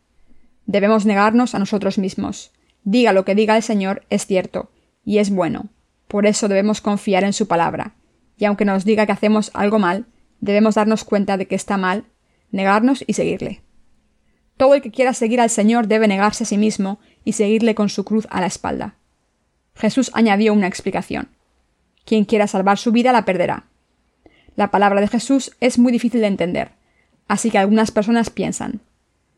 Debemos 0.65 1.05
negarnos 1.05 1.55
a 1.55 1.59
nosotros 1.59 1.97
mismos. 1.97 2.51
Diga 2.83 3.13
lo 3.13 3.25
que 3.25 3.35
diga 3.35 3.55
el 3.55 3.63
Señor 3.63 4.03
es 4.09 4.25
cierto, 4.25 4.71
y 5.05 5.17
es 5.17 5.29
bueno. 5.29 5.69
Por 6.07 6.25
eso 6.25 6.47
debemos 6.47 6.81
confiar 6.81 7.23
en 7.23 7.33
su 7.33 7.47
palabra. 7.47 7.95
Y 8.37 8.45
aunque 8.45 8.65
nos 8.65 8.85
diga 8.85 9.05
que 9.05 9.11
hacemos 9.11 9.51
algo 9.53 9.79
mal, 9.79 10.05
debemos 10.41 10.75
darnos 10.75 11.03
cuenta 11.03 11.37
de 11.37 11.47
que 11.47 11.55
está 11.55 11.77
mal, 11.77 12.05
negarnos 12.51 13.03
y 13.07 13.13
seguirle. 13.13 13.61
Todo 14.57 14.75
el 14.75 14.81
que 14.81 14.91
quiera 14.91 15.13
seguir 15.13 15.41
al 15.41 15.49
Señor 15.49 15.87
debe 15.87 16.07
negarse 16.07 16.43
a 16.43 16.47
sí 16.47 16.57
mismo 16.57 16.99
y 17.23 17.33
seguirle 17.33 17.75
con 17.75 17.89
su 17.89 18.03
cruz 18.03 18.27
a 18.29 18.41
la 18.41 18.47
espalda. 18.47 18.95
Jesús 19.75 20.11
añadió 20.13 20.53
una 20.53 20.67
explicación. 20.67 21.29
Quien 22.05 22.25
quiera 22.25 22.47
salvar 22.47 22.77
su 22.77 22.91
vida 22.91 23.11
la 23.11 23.25
perderá. 23.25 23.65
La 24.55 24.69
palabra 24.69 25.01
de 25.01 25.07
Jesús 25.07 25.55
es 25.59 25.79
muy 25.79 25.91
difícil 25.91 26.21
de 26.21 26.27
entender, 26.27 26.71
así 27.27 27.49
que 27.49 27.57
algunas 27.57 27.89
personas 27.89 28.29
piensan, 28.29 28.81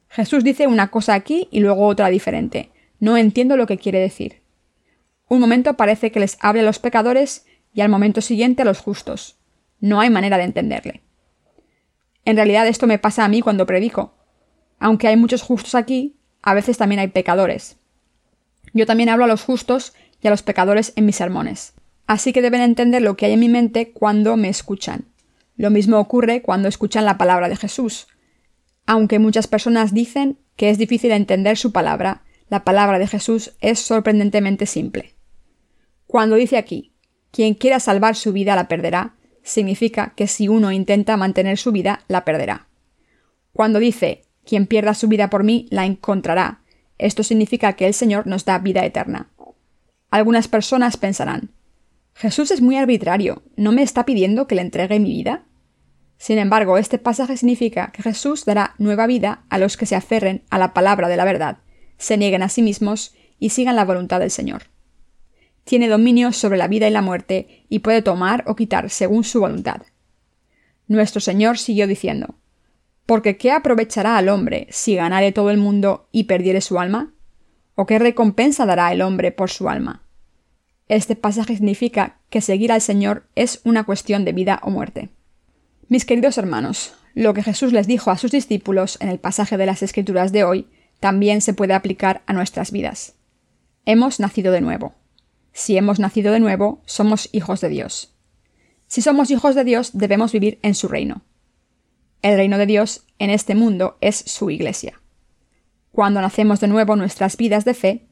Jesús 0.09 0.43
dice 0.43 0.67
una 0.67 0.89
cosa 0.89 1.13
aquí 1.13 1.47
y 1.51 1.59
luego 1.59 1.87
otra 1.87 2.09
diferente. 2.09 2.71
No 2.99 3.17
entiendo 3.17 3.57
lo 3.57 3.67
que 3.67 3.77
quiere 3.77 3.99
decir. 3.99 4.41
Un 5.27 5.39
momento 5.39 5.75
parece 5.75 6.11
que 6.11 6.19
les 6.19 6.37
habla 6.39 6.61
a 6.61 6.65
los 6.65 6.79
pecadores 6.79 7.45
y 7.73 7.81
al 7.81 7.89
momento 7.89 8.21
siguiente 8.21 8.61
a 8.61 8.65
los 8.65 8.79
justos. 8.79 9.37
No 9.79 9.99
hay 9.99 10.09
manera 10.09 10.37
de 10.37 10.43
entenderle. 10.43 11.01
En 12.23 12.35
realidad 12.35 12.67
esto 12.67 12.87
me 12.87 12.99
pasa 12.99 13.25
a 13.25 13.27
mí 13.27 13.41
cuando 13.41 13.65
predico. 13.65 14.13
Aunque 14.79 15.07
hay 15.07 15.17
muchos 15.17 15.41
justos 15.41 15.75
aquí, 15.75 16.15
a 16.41 16.53
veces 16.53 16.77
también 16.77 16.99
hay 16.99 17.07
pecadores. 17.07 17.77
Yo 18.73 18.85
también 18.85 19.09
hablo 19.09 19.25
a 19.25 19.27
los 19.27 19.43
justos 19.43 19.93
y 20.21 20.27
a 20.27 20.31
los 20.31 20.43
pecadores 20.43 20.93
en 20.95 21.05
mis 21.05 21.15
sermones. 21.15 21.73
Así 22.07 22.33
que 22.33 22.41
deben 22.41 22.61
entender 22.61 23.01
lo 23.01 23.17
que 23.17 23.25
hay 23.25 23.33
en 23.33 23.39
mi 23.39 23.49
mente 23.49 23.91
cuando 23.91 24.37
me 24.37 24.49
escuchan. 24.49 25.05
Lo 25.57 25.69
mismo 25.69 25.99
ocurre 25.99 26.41
cuando 26.41 26.67
escuchan 26.67 27.05
la 27.05 27.17
palabra 27.17 27.49
de 27.49 27.55
Jesús. 27.55 28.07
Aunque 28.85 29.19
muchas 29.19 29.47
personas 29.47 29.93
dicen 29.93 30.37
que 30.55 30.69
es 30.69 30.77
difícil 30.77 31.11
entender 31.11 31.57
su 31.57 31.71
palabra, 31.71 32.23
la 32.49 32.63
palabra 32.63 32.99
de 32.99 33.07
Jesús 33.07 33.55
es 33.61 33.79
sorprendentemente 33.79 34.65
simple. 34.65 35.15
Cuando 36.05 36.35
dice 36.35 36.57
aquí, 36.57 36.93
quien 37.31 37.55
quiera 37.55 37.79
salvar 37.79 38.15
su 38.15 38.31
vida 38.31 38.55
la 38.55 38.67
perderá, 38.67 39.15
significa 39.43 40.13
que 40.15 40.27
si 40.27 40.47
uno 40.47 40.71
intenta 40.71 41.17
mantener 41.17 41.57
su 41.57 41.71
vida, 41.71 42.01
la 42.07 42.23
perderá. 42.25 42.67
Cuando 43.51 43.79
dice, 43.79 44.23
quien 44.43 44.67
pierda 44.67 44.93
su 44.93 45.07
vida 45.07 45.29
por 45.29 45.43
mí, 45.43 45.67
la 45.71 45.85
encontrará, 45.85 46.61
esto 46.97 47.23
significa 47.23 47.73
que 47.73 47.87
el 47.87 47.93
Señor 47.93 48.27
nos 48.27 48.45
da 48.45 48.59
vida 48.59 48.85
eterna. 48.85 49.29
Algunas 50.09 50.47
personas 50.47 50.97
pensarán, 50.97 51.51
Jesús 52.13 52.51
es 52.51 52.61
muy 52.61 52.77
arbitrario, 52.77 53.43
¿no 53.57 53.71
me 53.71 53.81
está 53.81 54.05
pidiendo 54.05 54.47
que 54.47 54.55
le 54.55 54.61
entregue 54.61 54.99
mi 54.99 55.09
vida? 55.09 55.43
Sin 56.17 56.37
embargo, 56.37 56.77
este 56.77 56.97
pasaje 56.97 57.37
significa 57.37 57.91
que 57.91 58.03
Jesús 58.03 58.45
dará 58.45 58.73
nueva 58.77 59.07
vida 59.07 59.43
a 59.49 59.57
los 59.57 59.77
que 59.77 59.85
se 59.85 59.95
aferren 59.95 60.43
a 60.49 60.57
la 60.57 60.73
palabra 60.73 61.07
de 61.07 61.17
la 61.17 61.25
verdad, 61.25 61.57
se 61.97 62.17
nieguen 62.17 62.43
a 62.43 62.49
sí 62.49 62.61
mismos 62.61 63.15
y 63.39 63.49
sigan 63.49 63.75
la 63.75 63.85
voluntad 63.85 64.19
del 64.19 64.31
Señor. 64.31 64.63
Tiene 65.63 65.87
dominio 65.87 66.31
sobre 66.31 66.57
la 66.57 66.67
vida 66.67 66.87
y 66.87 66.91
la 66.91 67.01
muerte 67.01 67.65
y 67.69 67.79
puede 67.79 68.01
tomar 68.01 68.43
o 68.47 68.55
quitar 68.55 68.89
según 68.89 69.23
su 69.23 69.39
voluntad. 69.39 69.81
Nuestro 70.87 71.19
Señor 71.19 71.57
siguió 71.57 71.87
diciendo, 71.87 72.35
Porque 73.05 73.37
¿qué 73.37 73.51
aprovechará 73.51 74.17
al 74.17 74.29
hombre 74.29 74.67
si 74.69 74.95
ganare 74.95 75.31
todo 75.31 75.49
el 75.49 75.57
mundo 75.57 76.07
y 76.11 76.25
perdiere 76.25 76.61
su 76.61 76.79
alma? 76.79 77.13
¿O 77.73 77.85
qué 77.85 77.99
recompensa 77.99 78.65
dará 78.65 78.91
el 78.91 79.01
hombre 79.01 79.31
por 79.31 79.49
su 79.49 79.67
alma? 79.67 80.03
Este 80.87 81.15
pasaje 81.15 81.55
significa 81.55 82.19
que 82.29 82.41
seguir 82.41 82.71
al 82.71 82.81
Señor 82.81 83.27
es 83.35 83.61
una 83.63 83.85
cuestión 83.85 84.23
de 84.23 84.33
vida 84.33 84.59
o 84.61 84.69
muerte. 84.69 85.09
Mis 85.87 86.03
queridos 86.03 86.39
hermanos, 86.39 86.95
lo 87.13 87.35
que 87.35 87.43
Jesús 87.43 87.71
les 87.71 87.85
dijo 87.85 88.09
a 88.09 88.17
sus 88.17 88.31
discípulos 88.31 88.97
en 89.01 89.09
el 89.09 89.19
pasaje 89.19 89.55
de 89.55 89.67
las 89.67 89.83
Escrituras 89.83 90.31
de 90.31 90.43
hoy 90.43 90.67
también 90.99 91.41
se 91.41 91.53
puede 91.53 91.75
aplicar 91.75 92.23
a 92.25 92.33
nuestras 92.33 92.71
vidas. 92.71 93.13
Hemos 93.85 94.19
nacido 94.19 94.51
de 94.51 94.61
nuevo. 94.61 94.95
Si 95.53 95.77
hemos 95.77 95.99
nacido 95.99 96.33
de 96.33 96.39
nuevo, 96.39 96.81
somos 96.85 97.29
hijos 97.33 97.61
de 97.61 97.69
Dios. 97.69 98.15
Si 98.87 99.03
somos 99.03 99.29
hijos 99.29 99.53
de 99.53 99.63
Dios, 99.63 99.91
debemos 99.93 100.31
vivir 100.31 100.57
en 100.63 100.73
su 100.73 100.87
reino. 100.87 101.21
El 102.23 102.35
reino 102.35 102.57
de 102.57 102.65
Dios 102.65 103.05
en 103.19 103.29
este 103.29 103.53
mundo 103.53 103.97
es 104.01 104.15
su 104.15 104.49
iglesia. 104.49 104.99
Cuando 105.91 106.19
nacemos 106.19 106.59
de 106.61 106.67
nuevo, 106.67 106.95
nuestras 106.95 107.37
vidas 107.37 107.63
de 107.63 107.75
fe 107.75 108.07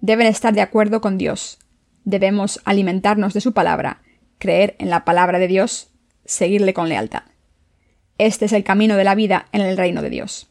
deben 0.00 0.28
estar 0.28 0.54
de 0.54 0.60
acuerdo 0.60 1.00
con 1.00 1.18
Dios. 1.18 1.58
Debemos 2.04 2.60
alimentarnos 2.64 3.34
de 3.34 3.40
su 3.40 3.52
palabra, 3.52 4.02
creer 4.38 4.76
en 4.78 4.88
la 4.88 5.04
palabra 5.04 5.40
de 5.40 5.48
Dios, 5.48 5.90
seguirle 6.28 6.74
con 6.74 6.88
lealtad. 6.88 7.22
Este 8.18 8.44
es 8.44 8.52
el 8.52 8.62
camino 8.62 8.96
de 8.96 9.04
la 9.04 9.14
vida 9.14 9.48
en 9.52 9.62
el 9.62 9.76
reino 9.76 10.02
de 10.02 10.10
Dios. 10.10 10.48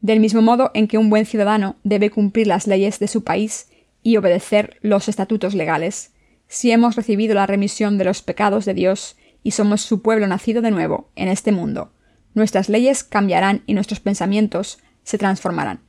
Del 0.00 0.18
mismo 0.18 0.42
modo 0.42 0.72
en 0.74 0.88
que 0.88 0.98
un 0.98 1.10
buen 1.10 1.26
ciudadano 1.26 1.76
debe 1.84 2.10
cumplir 2.10 2.48
las 2.48 2.66
leyes 2.66 2.98
de 2.98 3.06
su 3.06 3.22
país 3.22 3.68
y 4.02 4.16
obedecer 4.16 4.78
los 4.82 5.08
estatutos 5.08 5.54
legales, 5.54 6.12
si 6.48 6.72
hemos 6.72 6.96
recibido 6.96 7.34
la 7.34 7.46
remisión 7.46 7.98
de 7.98 8.04
los 8.04 8.22
pecados 8.22 8.64
de 8.64 8.74
Dios 8.74 9.16
y 9.44 9.52
somos 9.52 9.82
su 9.82 10.02
pueblo 10.02 10.26
nacido 10.26 10.60
de 10.60 10.72
nuevo 10.72 11.10
en 11.14 11.28
este 11.28 11.52
mundo, 11.52 11.92
nuestras 12.34 12.68
leyes 12.68 13.04
cambiarán 13.04 13.62
y 13.66 13.74
nuestros 13.74 14.00
pensamientos 14.00 14.80
se 15.04 15.18
transformarán. 15.18 15.80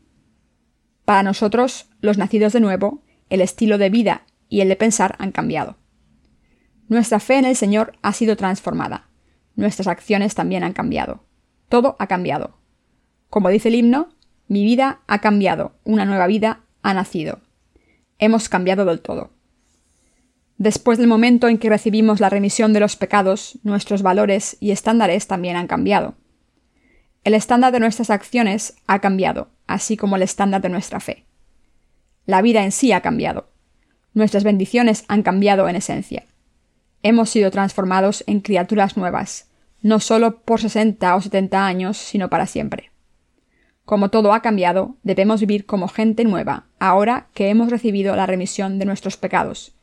Para 1.06 1.24
nosotros, 1.24 1.90
los 2.02 2.20
nacidos 2.20 2.54
de 2.54 2.60
nuevo, 2.60 3.02
el 3.30 3.42
estilo 3.42 3.80
de 3.80 3.90
vida 3.90 4.26
y 4.48 4.62
el 4.62 4.70
de 4.70 4.76
pensar 4.76 5.16
han 5.18 5.32
cambiado. 5.32 5.81
Nuestra 6.92 7.22
fe 7.22 7.38
en 7.38 7.46
el 7.46 7.56
Señor 7.56 7.94
ha 8.02 8.12
sido 8.12 8.36
transformada. 8.36 9.08
Nuestras 9.56 9.88
acciones 9.88 10.36
también 10.36 10.66
han 10.66 10.74
cambiado. 10.74 11.24
Todo 11.70 11.96
ha 12.00 12.08
cambiado. 12.08 12.58
Como 13.30 13.48
dice 13.48 13.70
el 13.70 13.76
himno, 13.76 14.10
mi 14.50 14.66
vida 14.66 15.00
ha 15.08 15.20
cambiado, 15.20 15.72
una 15.86 16.04
nueva 16.04 16.28
vida 16.28 16.66
ha 16.82 16.94
nacido. 16.94 17.40
Hemos 18.20 18.50
cambiado 18.50 18.84
del 18.84 19.00
todo. 19.00 19.32
Después 20.58 20.98
del 20.98 21.08
momento 21.08 21.48
en 21.48 21.60
que 21.60 21.70
recibimos 21.70 22.20
la 22.20 22.30
remisión 22.30 22.74
de 22.74 22.82
los 22.82 22.98
pecados, 22.98 23.58
nuestros 23.64 24.02
valores 24.02 24.58
y 24.60 24.72
estándares 24.72 25.28
también 25.28 25.56
han 25.56 25.68
cambiado. 25.68 26.16
El 27.24 27.36
estándar 27.36 27.72
de 27.72 27.80
nuestras 27.80 28.10
acciones 28.10 28.76
ha 28.88 29.00
cambiado, 29.00 29.48
así 29.66 29.96
como 29.96 30.18
el 30.18 30.24
estándar 30.24 30.62
de 30.62 30.68
nuestra 30.68 31.00
fe. 31.00 31.24
La 32.26 32.42
vida 32.42 32.66
en 32.66 32.74
sí 32.74 32.92
ha 32.92 33.00
cambiado. 33.00 33.50
Nuestras 34.14 34.44
bendiciones 34.44 35.06
han 35.08 35.24
cambiado 35.24 35.70
en 35.70 35.78
esencia. 35.78 36.26
Hemos 37.04 37.30
sido 37.30 37.52
transformados 37.52 38.24
en 38.28 38.42
criaturas 38.42 38.98
nuevas, 38.98 39.50
no 39.82 40.00
solo 40.00 40.42
por 40.42 40.62
60 40.62 41.16
o 41.16 41.22
70 41.22 41.66
años, 41.66 41.98
sino 41.98 42.30
para 42.30 42.46
siempre. 42.46 42.92
Como 43.86 44.10
todo 44.10 44.34
ha 44.34 44.42
cambiado, 44.42 44.96
debemos 45.04 45.42
vivir 45.42 45.66
como 45.66 45.88
gente 45.88 46.24
nueva, 46.24 46.68
ahora 46.80 47.28
que 47.34 47.50
hemos 47.50 47.70
recibido 47.70 48.16
la 48.16 48.28
remisión 48.28 48.80
de 48.80 48.86
nuestros 48.86 49.18
pecados. 49.18 49.74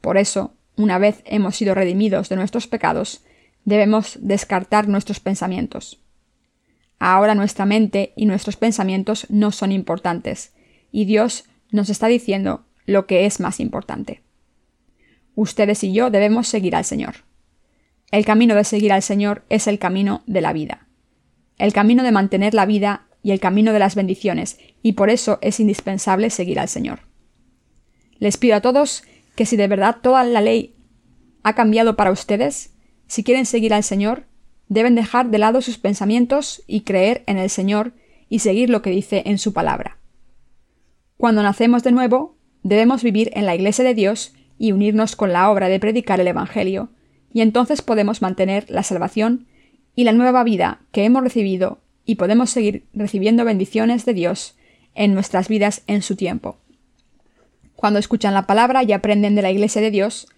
Por 0.00 0.16
eso, 0.16 0.54
una 0.76 0.98
vez 0.98 1.22
hemos 1.26 1.56
sido 1.56 1.74
redimidos 1.74 2.28
de 2.28 2.36
nuestros 2.36 2.66
pecados, 2.66 3.22
debemos 3.64 4.18
descartar 4.20 4.88
nuestros 4.88 5.20
pensamientos. 5.20 6.00
Ahora 6.98 7.34
nuestra 7.34 7.66
mente 7.66 8.12
y 8.16 8.26
nuestros 8.26 8.56
pensamientos 8.56 9.26
no 9.28 9.52
son 9.52 9.70
importantes, 9.70 10.54
y 10.90 11.04
Dios 11.04 11.44
nos 11.70 11.90
está 11.90 12.06
diciendo 12.06 12.64
lo 12.86 13.06
que 13.06 13.26
es 13.26 13.38
más 13.38 13.60
importante. 13.60 14.22
Ustedes 15.34 15.82
y 15.84 15.92
yo 15.92 16.10
debemos 16.10 16.48
seguir 16.48 16.76
al 16.76 16.84
Señor. 16.84 17.16
El 18.10 18.24
camino 18.24 18.54
de 18.54 18.64
seguir 18.64 18.92
al 18.92 19.02
Señor 19.02 19.44
es 19.48 19.66
el 19.66 19.78
camino 19.78 20.22
de 20.26 20.40
la 20.42 20.52
vida. 20.52 20.86
El 21.58 21.72
camino 21.72 22.02
de 22.02 22.12
mantener 22.12 22.54
la 22.54 22.66
vida 22.66 23.06
y 23.22 23.30
el 23.30 23.40
camino 23.40 23.72
de 23.72 23.78
las 23.78 23.94
bendiciones, 23.94 24.58
y 24.82 24.92
por 24.92 25.08
eso 25.08 25.38
es 25.40 25.60
indispensable 25.60 26.28
seguir 26.28 26.58
al 26.60 26.68
Señor. 26.68 27.00
Les 28.18 28.36
pido 28.36 28.56
a 28.56 28.60
todos 28.60 29.04
que 29.34 29.46
si 29.46 29.56
de 29.56 29.68
verdad 29.68 29.98
toda 30.02 30.24
la 30.24 30.40
ley 30.40 30.76
ha 31.42 31.54
cambiado 31.54 31.96
para 31.96 32.10
ustedes, 32.10 32.74
si 33.06 33.24
quieren 33.24 33.46
seguir 33.46 33.72
al 33.74 33.84
Señor, 33.84 34.26
deben 34.68 34.94
dejar 34.94 35.30
de 35.30 35.38
lado 35.38 35.60
sus 35.60 35.78
pensamientos 35.78 36.62
y 36.66 36.82
creer 36.82 37.24
en 37.26 37.38
el 37.38 37.50
Señor 37.50 37.94
y 38.28 38.40
seguir 38.40 38.70
lo 38.70 38.82
que 38.82 38.90
dice 38.90 39.22
en 39.26 39.38
su 39.38 39.52
palabra. 39.52 39.98
Cuando 41.16 41.42
nacemos 41.42 41.82
de 41.82 41.92
nuevo, 41.92 42.36
debemos 42.62 43.02
vivir 43.02 43.30
en 43.34 43.46
la 43.46 43.54
Iglesia 43.54 43.84
de 43.84 43.94
Dios 43.94 44.34
y 44.62 44.70
unirnos 44.70 45.16
con 45.16 45.32
la 45.32 45.50
obra 45.50 45.68
de 45.68 45.80
predicar 45.80 46.20
el 46.20 46.28
Evangelio, 46.28 46.88
y 47.32 47.40
entonces 47.40 47.82
podemos 47.82 48.22
mantener 48.22 48.64
la 48.70 48.84
salvación 48.84 49.48
y 49.96 50.04
la 50.04 50.12
nueva 50.12 50.44
vida 50.44 50.78
que 50.92 51.04
hemos 51.04 51.24
recibido 51.24 51.80
y 52.04 52.14
podemos 52.14 52.50
seguir 52.50 52.86
recibiendo 52.94 53.44
bendiciones 53.44 54.04
de 54.04 54.14
Dios 54.14 54.56
en 54.94 55.14
nuestras 55.14 55.48
vidas 55.48 55.82
en 55.88 56.00
su 56.00 56.14
tiempo. 56.14 56.58
Cuando 57.74 57.98
escuchan 57.98 58.34
la 58.34 58.46
palabra 58.46 58.84
y 58.84 58.92
aprenden 58.92 59.34
de 59.34 59.42
la 59.42 59.50
Iglesia 59.50 59.82
de 59.82 59.90
Dios, 59.90 60.28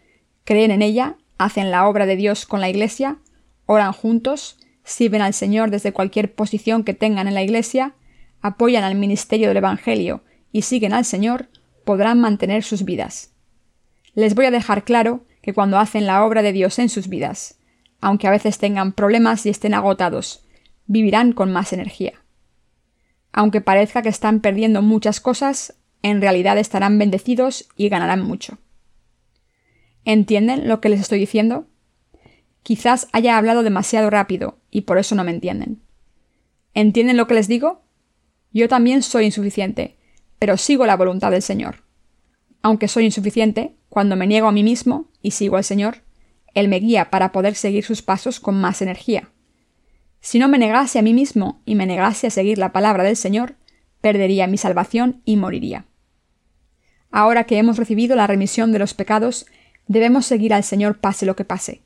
creen 0.44 0.70
en 0.70 0.80
ella, 0.80 1.16
hacen 1.37 1.70
la 1.70 1.87
obra 1.87 2.06
de 2.06 2.16
Dios 2.16 2.46
con 2.46 2.62
la 2.62 2.70
Iglesia, 2.70 3.18
oran 3.66 3.92
juntos, 3.92 4.56
sirven 4.84 5.20
al 5.20 5.34
Señor 5.34 5.70
desde 5.70 5.92
cualquier 5.92 6.34
posición 6.34 6.82
que 6.82 6.94
tengan 6.94 7.28
en 7.28 7.34
la 7.34 7.42
Iglesia, 7.42 7.92
apoyan 8.40 8.84
al 8.84 8.94
ministerio 8.94 9.48
del 9.48 9.58
Evangelio 9.58 10.22
y 10.50 10.62
siguen 10.62 10.94
al 10.94 11.04
Señor, 11.04 11.50
podrán 11.84 12.22
mantener 12.22 12.62
sus 12.64 12.87
vidas. 12.87 13.34
Les 14.14 14.35
voy 14.35 14.46
a 14.46 14.50
dejar 14.50 14.85
claro 14.85 15.24
que 15.42 15.53
cuando 15.53 15.79
hacen 15.79 16.07
la 16.07 16.24
obra 16.24 16.42
de 16.42 16.53
Dios 16.53 16.79
en 16.79 16.88
sus 16.88 17.09
vidas, 17.09 17.59
aunque 18.00 18.27
a 18.27 18.31
veces 18.31 18.59
tengan 18.59 18.92
problemas 18.92 19.44
y 19.46 19.50
estén 19.50 19.74
agotados, 19.74 20.44
vivirán 20.87 21.33
con 21.33 21.53
más 21.53 21.72
energía. 21.72 22.12
Aunque 23.33 23.61
parezca 23.61 24.03
que 24.03 24.09
están 24.09 24.40
perdiendo 24.40 24.83
muchas 24.83 25.20
cosas, 25.20 25.74
en 26.03 26.20
realidad 26.20 26.59
estarán 26.59 26.98
bendecidos 26.98 27.68
y 27.77 27.88
ganarán 27.88 28.22
mucho. 28.22 28.59
¿Entienden 30.05 30.68
lo 30.68 30.81
que 30.81 30.90
les 30.90 31.00
estoy 31.00 31.18
diciendo? 31.18 31.66
Quizás 32.62 33.09
haya 33.12 33.37
hablado 33.37 33.62
demasiado 33.62 34.11
rápido 34.11 34.59
y 34.70 34.83
por 34.83 34.98
eso 34.98 35.14
no 35.14 35.24
me 35.24 35.31
entienden. 35.31 35.83
¿Entienden 36.74 37.16
lo 37.16 37.27
que 37.27 37.35
les 37.35 37.48
digo? 37.48 37.83
Yo 38.53 38.68
también 38.68 39.03
soy 39.03 39.24
insuficiente, 39.24 39.96
pero 40.38 40.57
sigo 40.57 40.87
la 40.87 40.96
voluntad 40.96 41.31
del 41.31 41.42
Señor. 41.42 41.85
Aunque 42.62 42.88
soy 42.88 43.05
insuficiente, 43.07 43.77
cuando 43.94 44.16
me 44.16 44.26
niego 44.26 44.48
a 44.48 44.52
mí 44.52 44.64
mismo 44.64 45.09
y 45.22 45.30
sigo 45.30 45.57
al 45.57 45.62
Señor, 45.62 45.98
Él 46.52 46.66
me 46.66 46.80
guía 46.80 47.11
para 47.11 47.30
poder 47.30 47.54
seguir 47.54 47.85
sus 47.85 48.02
pasos 48.02 48.40
con 48.40 48.61
más 48.61 48.83
energía. 48.83 49.30
Si 50.20 50.40
no 50.40 50.48
me 50.48 50.59
negase 50.59 50.98
a 50.98 51.02
mí 51.02 51.14
mismo 51.14 51.62
y 51.64 51.76
me 51.76 51.87
negase 51.87 52.26
a 52.26 52.30
seguir 52.30 52.59
la 52.59 52.72
palabra 52.72 53.04
del 53.04 53.14
Señor, 53.14 53.54
perdería 54.00 54.48
mi 54.48 54.59
salvación 54.59 55.22
y 55.24 55.37
moriría. 55.37 55.85
Ahora 57.12 57.44
que 57.44 57.57
hemos 57.57 57.76
recibido 57.76 58.16
la 58.16 58.26
remisión 58.26 58.72
de 58.72 58.80
los 58.80 58.94
pecados, 58.94 59.46
debemos 59.87 60.26
seguir 60.26 60.52
al 60.54 60.64
Señor 60.64 60.98
pase 60.98 61.24
lo 61.24 61.37
que 61.37 61.44
pase. 61.44 61.83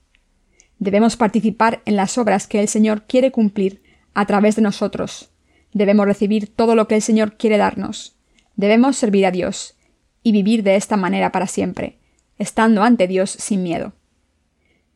Debemos 0.79 1.19
participar 1.19 1.83
en 1.85 1.97
las 1.97 2.17
obras 2.17 2.47
que 2.47 2.59
el 2.59 2.69
Señor 2.69 3.03
quiere 3.03 3.33
cumplir 3.33 3.83
a 4.15 4.25
través 4.25 4.57
de 4.57 4.63
nosotros. 4.63 5.29
Debemos 5.75 6.07
recibir 6.07 6.49
todo 6.49 6.75
lo 6.75 6.89
que 6.89 6.95
el 6.95 7.03
Señor 7.03 7.37
quiere 7.37 7.59
darnos. 7.59 8.17
Debemos 8.57 8.97
servir 8.97 9.27
a 9.27 9.31
Dios 9.31 9.78
y 10.23 10.33
vivir 10.33 10.63
de 10.63 10.77
esta 10.77 10.97
manera 10.97 11.33
para 11.33 11.47
siempre, 11.47 11.99
estando 12.39 12.83
ante 12.83 13.07
Dios 13.07 13.31
sin 13.31 13.63
miedo. 13.63 13.93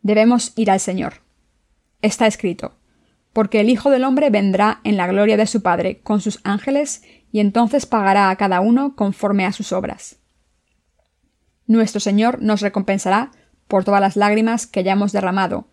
Debemos 0.03 0.53
ir 0.57 0.71
al 0.71 0.81
Señor. 0.81 1.23
Está 2.01 2.27
escrito, 2.27 2.75
porque 3.33 3.61
el 3.61 3.71
Hijo 3.71 3.91
del 3.91 4.05
Hombre 4.05 4.31
vendrá 4.31 4.81
en 4.85 4.97
la 4.97 5.07
gloria 5.07 5.37
de 5.37 5.47
su 5.47 5.63
Padre 5.63 6.01
con 6.01 6.21
sus 6.21 6.41
ángeles 6.45 7.03
y 7.31 7.41
entonces 7.41 7.87
pagará 7.87 8.31
a 8.31 8.37
cada 8.37 8.61
uno 8.61 8.95
conforme 8.97 9.47
a 9.47 9.53
sus 9.53 9.73
obras. 9.73 10.17
Nuestro 11.67 12.01
Señor 12.01 12.43
nos 12.43 12.61
recompensará 12.61 13.31
por 13.69 13.85
todas 13.85 14.01
las 14.01 14.17
lágrimas 14.17 14.67
que 14.67 14.81
hayamos 14.81 15.13
derramado 15.13 15.69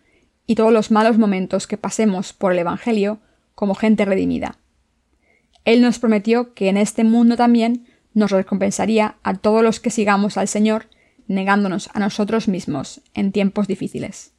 y 0.46 0.54
todos 0.54 0.72
los 0.72 0.90
malos 0.90 1.18
momentos 1.18 1.66
que 1.66 1.76
pasemos 1.76 2.32
por 2.32 2.52
el 2.52 2.60
Evangelio 2.60 3.20
como 3.54 3.74
gente 3.74 4.04
redimida. 4.04 4.58
Él 5.64 5.82
nos 5.82 5.98
prometió 5.98 6.54
que 6.54 6.68
en 6.68 6.76
este 6.76 7.04
mundo 7.04 7.36
también 7.36 7.86
nos 8.14 8.30
recompensaría 8.30 9.16
a 9.22 9.34
todos 9.34 9.62
los 9.62 9.80
que 9.80 9.90
sigamos 9.90 10.36
al 10.36 10.48
Señor, 10.48 10.86
negándonos 11.28 11.90
a 11.94 12.00
nosotros 12.00 12.48
mismos 12.48 13.02
en 13.14 13.32
tiempos 13.32 13.68
difíciles. 13.68 14.32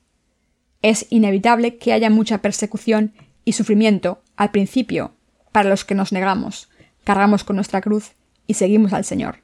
Es 0.81 1.05
inevitable 1.09 1.77
que 1.77 1.93
haya 1.93 2.09
mucha 2.09 2.39
persecución 2.39 3.13
y 3.45 3.53
sufrimiento 3.53 4.21
al 4.35 4.51
principio 4.51 5.13
para 5.51 5.69
los 5.69 5.85
que 5.85 5.95
nos 5.95 6.11
negamos, 6.11 6.69
cargamos 7.03 7.43
con 7.43 7.55
nuestra 7.55 7.81
cruz 7.81 8.13
y 8.47 8.55
seguimos 8.55 8.93
al 8.93 9.05
Señor. 9.05 9.39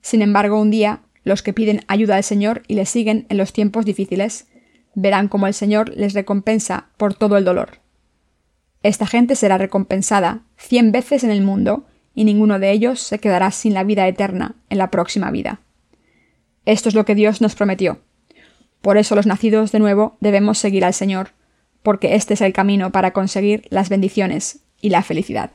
Sin 0.00 0.22
embargo, 0.22 0.60
un 0.60 0.70
día, 0.70 1.00
los 1.24 1.42
que 1.42 1.52
piden 1.52 1.84
ayuda 1.88 2.16
al 2.16 2.24
Señor 2.24 2.62
y 2.68 2.74
le 2.74 2.86
siguen 2.86 3.26
en 3.28 3.38
los 3.38 3.52
tiempos 3.52 3.84
difíciles, 3.84 4.48
verán 4.94 5.28
cómo 5.28 5.46
el 5.46 5.54
Señor 5.54 5.90
les 5.96 6.14
recompensa 6.14 6.88
por 6.96 7.14
todo 7.14 7.36
el 7.36 7.44
dolor. 7.44 7.80
Esta 8.82 9.06
gente 9.06 9.36
será 9.36 9.58
recompensada 9.58 10.42
cien 10.56 10.90
veces 10.92 11.22
en 11.22 11.30
el 11.30 11.42
mundo 11.42 11.86
y 12.14 12.24
ninguno 12.24 12.58
de 12.58 12.70
ellos 12.70 13.00
se 13.00 13.18
quedará 13.18 13.50
sin 13.50 13.74
la 13.74 13.84
vida 13.84 14.06
eterna 14.06 14.54
en 14.70 14.78
la 14.78 14.90
próxima 14.90 15.30
vida. 15.30 15.60
Esto 16.64 16.88
es 16.88 16.94
lo 16.94 17.04
que 17.04 17.14
Dios 17.14 17.40
nos 17.40 17.54
prometió. 17.54 18.00
Por 18.80 18.96
eso 18.96 19.14
los 19.14 19.26
nacidos 19.26 19.72
de 19.72 19.78
nuevo 19.78 20.16
debemos 20.20 20.58
seguir 20.58 20.84
al 20.84 20.94
Señor, 20.94 21.30
porque 21.82 22.14
este 22.14 22.34
es 22.34 22.40
el 22.40 22.52
camino 22.52 22.90
para 22.90 23.12
conseguir 23.12 23.64
las 23.70 23.88
bendiciones 23.88 24.60
y 24.80 24.90
la 24.90 25.02
felicidad. 25.02 25.50